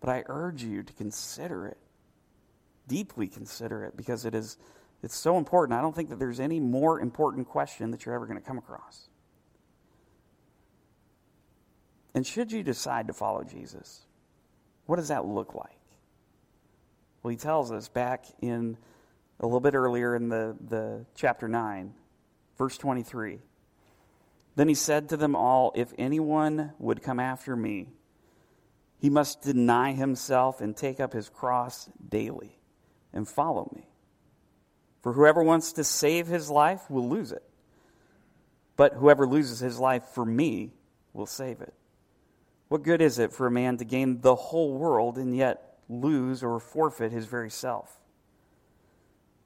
But 0.01 0.09
I 0.09 0.23
urge 0.27 0.63
you 0.63 0.83
to 0.83 0.93
consider 0.93 1.67
it, 1.67 1.77
deeply 2.87 3.27
consider 3.27 3.85
it, 3.85 3.95
because 3.95 4.25
it 4.25 4.35
is 4.35 4.57
it's 5.01 5.15
so 5.15 5.37
important. 5.37 5.77
I 5.77 5.81
don't 5.81 5.95
think 5.95 6.09
that 6.09 6.19
there's 6.19 6.39
any 6.39 6.59
more 6.59 6.99
important 6.99 7.47
question 7.47 7.91
that 7.91 8.05
you're 8.05 8.15
ever 8.15 8.25
going 8.25 8.39
to 8.39 8.45
come 8.45 8.57
across. 8.57 9.09
And 12.15 12.25
should 12.25 12.51
you 12.53 12.63
decide 12.63 13.07
to 13.07 13.13
follow 13.13 13.43
Jesus, 13.43 14.05
what 14.85 14.95
does 14.95 15.09
that 15.09 15.25
look 15.25 15.53
like? 15.53 15.77
Well, 17.21 17.31
he 17.31 17.37
tells 17.37 17.71
us 17.71 17.89
back 17.89 18.23
in 18.41 18.77
a 19.41 19.45
little 19.45 19.59
bit 19.59 19.75
earlier 19.75 20.15
in 20.15 20.29
the, 20.29 20.55
the 20.65 21.05
chapter 21.13 21.49
9, 21.49 21.93
verse 22.57 22.77
23. 22.77 23.39
Then 24.55 24.69
he 24.69 24.75
said 24.75 25.09
to 25.09 25.17
them 25.17 25.35
all, 25.35 25.73
If 25.75 25.93
anyone 25.97 26.71
would 26.79 27.03
come 27.03 27.19
after 27.19 27.53
me, 27.53 27.89
he 28.97 29.09
must 29.09 29.41
deny 29.41 29.91
himself 29.91 30.61
and 30.61 30.75
take 30.75 31.01
up 31.01 31.11
his 31.11 31.27
cross 31.27 31.89
daily 32.07 32.57
and 33.11 33.27
follow 33.27 33.69
me. 33.75 33.89
For 35.01 35.11
whoever 35.11 35.43
wants 35.43 35.73
to 35.73 35.83
save 35.83 36.27
his 36.27 36.49
life 36.49 36.89
will 36.89 37.09
lose 37.09 37.33
it. 37.33 37.43
But 38.77 38.93
whoever 38.93 39.27
loses 39.27 39.59
his 39.59 39.79
life 39.79 40.03
for 40.13 40.25
me 40.25 40.71
will 41.11 41.25
save 41.25 41.59
it. 41.59 41.73
What 42.67 42.83
good 42.83 43.01
is 43.01 43.19
it 43.19 43.31
for 43.31 43.47
a 43.47 43.51
man 43.51 43.77
to 43.77 43.85
gain 43.85 44.21
the 44.21 44.35
whole 44.35 44.73
world 44.73 45.17
and 45.17 45.35
yet 45.35 45.77
lose 45.87 46.43
or 46.43 46.59
forfeit 46.59 47.11
his 47.11 47.25
very 47.25 47.49
self? 47.49 47.99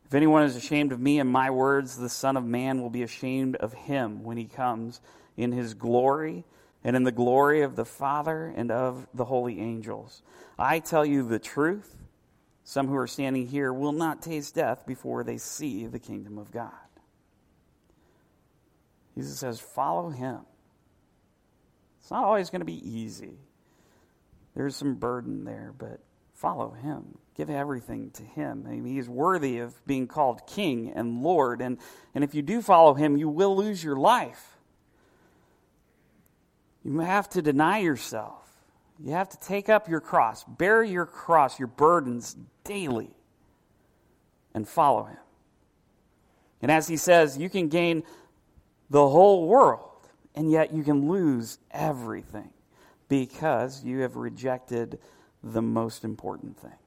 If 0.05 0.13
anyone 0.15 0.43
is 0.43 0.55
ashamed 0.55 0.91
of 0.91 0.99
me 0.99 1.19
and 1.19 1.29
my 1.29 1.51
words, 1.51 1.97
the 1.97 2.09
Son 2.09 2.35
of 2.35 2.43
Man 2.43 2.81
will 2.81 2.89
be 2.89 3.03
ashamed 3.03 3.55
of 3.57 3.73
him 3.73 4.23
when 4.23 4.37
he 4.37 4.45
comes 4.45 5.01
in 5.37 5.51
his 5.51 5.73
glory 5.75 6.45
and 6.83 6.95
in 6.95 7.03
the 7.03 7.11
glory 7.11 7.61
of 7.61 7.75
the 7.75 7.85
Father 7.85 8.51
and 8.55 8.71
of 8.71 9.07
the 9.13 9.25
holy 9.25 9.59
angels. 9.59 10.23
I 10.57 10.79
tell 10.79 11.05
you 11.05 11.27
the 11.27 11.39
truth. 11.39 11.95
Some 12.63 12.87
who 12.87 12.95
are 12.95 13.07
standing 13.07 13.47
here 13.47 13.73
will 13.73 13.91
not 13.91 14.21
taste 14.21 14.55
death 14.55 14.85
before 14.85 15.23
they 15.23 15.37
see 15.37 15.85
the 15.87 15.99
kingdom 15.99 16.37
of 16.37 16.51
God. 16.51 16.71
Jesus 19.15 19.39
says, 19.39 19.59
follow 19.59 20.09
him. 20.09 20.39
It's 22.09 22.11
not 22.11 22.23
always 22.23 22.49
going 22.49 22.61
to 22.61 22.65
be 22.65 22.89
easy. 22.89 23.37
There's 24.55 24.75
some 24.75 24.95
burden 24.95 25.45
there, 25.45 25.75
but 25.77 25.99
follow 26.33 26.71
him. 26.71 27.19
Give 27.37 27.51
everything 27.51 28.09
to 28.15 28.23
him. 28.23 28.65
I 28.67 28.71
mean, 28.71 28.85
he 28.85 28.97
is 28.97 29.07
worthy 29.07 29.59
of 29.59 29.75
being 29.85 30.07
called 30.07 30.47
king 30.47 30.91
and 30.95 31.21
Lord. 31.21 31.61
And, 31.61 31.77
and 32.15 32.23
if 32.23 32.33
you 32.33 32.41
do 32.41 32.63
follow 32.63 32.95
him, 32.95 33.15
you 33.15 33.29
will 33.29 33.55
lose 33.55 33.83
your 33.83 33.95
life. 33.95 34.57
You 36.83 36.97
have 37.01 37.29
to 37.29 37.43
deny 37.43 37.77
yourself. 37.77 38.43
You 38.99 39.11
have 39.11 39.29
to 39.29 39.39
take 39.41 39.69
up 39.69 39.87
your 39.87 40.01
cross, 40.01 40.43
bear 40.45 40.81
your 40.81 41.05
cross, 41.05 41.59
your 41.59 41.67
burdens 41.67 42.35
daily, 42.63 43.11
and 44.55 44.67
follow 44.67 45.03
him. 45.03 45.17
And 46.59 46.71
as 46.71 46.87
he 46.87 46.97
says, 46.97 47.37
you 47.37 47.51
can 47.51 47.67
gain 47.67 48.01
the 48.89 49.07
whole 49.07 49.47
world, 49.47 49.88
and 50.35 50.51
yet 50.51 50.73
you 50.73 50.83
can 50.83 51.09
lose 51.09 51.59
everything 51.71 52.51
because 53.07 53.83
you 53.83 53.99
have 53.99 54.15
rejected 54.15 54.99
the 55.43 55.61
most 55.61 56.03
important 56.03 56.57
thing 56.57 56.77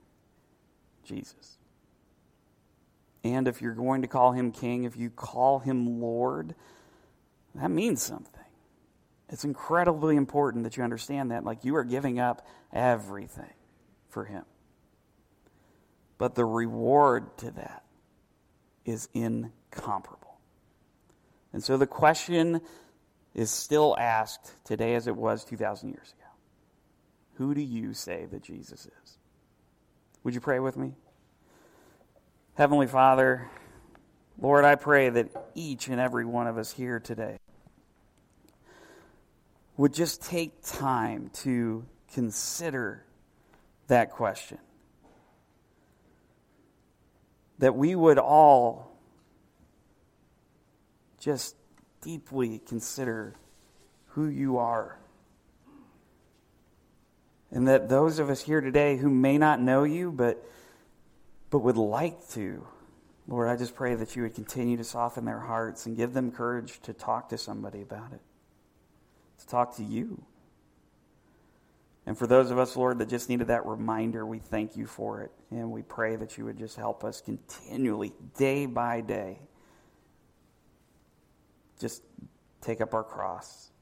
Jesus. 1.05 1.59
And 3.25 3.47
if 3.47 3.63
you're 3.63 3.75
going 3.75 4.03
to 4.03 4.09
call 4.09 4.33
him 4.33 4.51
king, 4.53 4.85
if 4.85 4.97
you 4.97 5.11
call 5.11 5.59
him 5.61 6.01
Lord, 6.01 6.55
that 7.55 7.71
means 7.71 8.03
something. 8.03 8.33
It's 9.29 9.45
incredibly 9.45 10.17
important 10.17 10.65
that 10.65 10.77
you 10.77 10.83
understand 10.83 11.31
that. 11.31 11.45
Like 11.45 11.65
you 11.65 11.77
are 11.77 11.85
giving 11.85 12.19
up 12.19 12.47
everything 12.73 13.53
for 14.09 14.25
him. 14.25 14.45
But 16.19 16.35
the 16.35 16.45
reward 16.45 17.37
to 17.39 17.51
that 17.53 17.85
is 18.85 19.09
incomparable. 19.15 20.39
And 21.53 21.63
so 21.63 21.77
the 21.77 21.87
question 21.87 22.61
is 23.35 23.51
still 23.51 23.97
asked 23.99 24.53
today 24.65 24.95
as 24.95 25.07
it 25.07 25.17
was 25.17 25.45
2,000 25.45 25.89
years 25.89 26.13
ago 26.13 26.31
Who 27.35 27.55
do 27.55 27.63
you 27.63 27.95
say 27.95 28.27
that 28.31 28.43
Jesus 28.43 28.87
is? 28.87 29.19
Would 30.25 30.35
you 30.35 30.41
pray 30.41 30.61
with 30.61 30.77
me? 30.77 30.95
Heavenly 32.55 32.87
Father, 32.87 33.51
Lord, 34.39 34.65
I 34.65 34.75
pray 34.75 35.09
that 35.09 35.29
each 35.55 35.89
and 35.89 36.01
every 36.01 36.25
one 36.25 36.47
of 36.47 36.59
us 36.59 36.73
here 36.73 37.01
today 37.01 37.39
would 39.77 39.95
just 39.95 40.23
take 40.23 40.63
time 40.63 41.31
to 41.33 41.85
consider 42.13 43.05
that 43.89 44.11
question. 44.11 44.59
That 47.59 47.75
we 47.75 47.95
would 47.95 48.19
all 48.19 48.97
just 51.19 51.57
deeply 52.03 52.61
consider 52.67 53.35
who 54.09 54.27
you 54.27 54.59
are. 54.59 54.99
And 57.51 57.69
that 57.69 57.89
those 57.89 58.19
of 58.19 58.29
us 58.29 58.43
here 58.43 58.61
today 58.61 58.97
who 58.97 59.09
may 59.09 59.39
not 59.39 59.61
know 59.61 59.85
you, 59.85 60.11
but, 60.13 60.45
but 61.51 61.61
would 61.61 61.77
like 61.77 62.29
to, 62.31 62.67
Lord, 63.29 63.49
I 63.49 63.57
just 63.57 63.75
pray 63.75 63.95
that 63.95 64.17
you 64.17 64.23
would 64.23 64.35
continue 64.35 64.77
to 64.77 64.85
soften 64.85 65.25
their 65.25 65.41
hearts 65.41 65.87
and 65.87 65.97
give 65.97 66.13
them 66.13 66.33
courage 66.33 66.81
to 66.83 66.93
talk 66.93 67.29
to 67.29 67.39
somebody 67.39 67.83
about 67.83 68.13
it, 68.13 68.21
to 69.41 69.47
talk 69.47 69.77
to 69.77 69.85
you. 69.85 70.23
And 72.05 72.19
for 72.19 72.27
those 72.27 72.51
of 72.51 72.59
us, 72.59 72.75
Lord, 72.75 72.99
that 72.99 73.09
just 73.09 73.29
needed 73.29 73.47
that 73.47 73.65
reminder, 73.65 74.27
we 74.27 74.39
thank 74.39 74.77
you 74.77 74.87
for 74.87 75.23
it. 75.23 75.31
And 75.51 75.71
we 75.71 75.83
pray 75.83 76.17
that 76.17 76.37
you 76.37 76.45
would 76.47 76.59
just 76.59 76.77
help 76.77 77.05
us 77.05 77.21
continually, 77.21 78.13
day 78.37 78.67
by 78.67 79.03
day, 79.03 79.39
just 81.83 82.03
take 82.61 82.81
up 82.81 82.95
our 82.95 83.03
cross, 83.03 83.73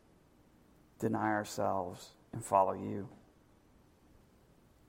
deny 0.99 1.29
ourselves, 1.29 2.15
and 2.33 2.43
follow 2.43 2.73
you. 2.73 3.09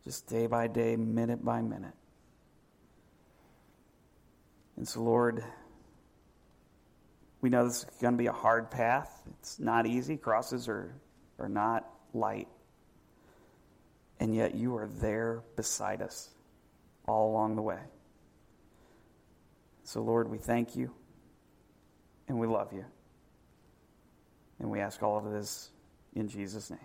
Just 0.05 0.27
day 0.27 0.47
by 0.47 0.67
day, 0.67 0.95
minute 0.95 1.43
by 1.43 1.61
minute. 1.61 1.93
And 4.77 4.87
so, 4.87 5.03
Lord, 5.03 5.43
we 7.41 7.49
know 7.49 7.67
this 7.67 7.79
is 7.79 7.85
going 8.01 8.13
to 8.13 8.17
be 8.17 8.27
a 8.27 8.31
hard 8.31 8.71
path. 8.71 9.21
It's 9.39 9.59
not 9.59 9.85
easy. 9.85 10.15
Crosses 10.15 10.69
are, 10.69 10.95
are 11.37 11.49
not 11.49 11.87
light. 12.13 12.47
And 14.21 14.33
yet, 14.33 14.55
you 14.55 14.77
are 14.77 14.87
there 14.87 15.43
beside 15.57 16.01
us 16.01 16.29
all 17.07 17.31
along 17.31 17.57
the 17.57 17.61
way. 17.61 17.81
So, 19.83 20.01
Lord, 20.01 20.31
we 20.31 20.37
thank 20.37 20.77
you 20.77 20.91
and 22.29 22.39
we 22.39 22.47
love 22.47 22.71
you. 22.71 22.85
And 24.61 24.69
we 24.69 24.79
ask 24.79 25.01
all 25.01 25.17
of 25.17 25.25
this 25.31 25.71
in 26.15 26.27
Jesus' 26.27 26.69
name. 26.69 26.79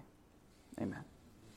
Amen. 0.81 1.05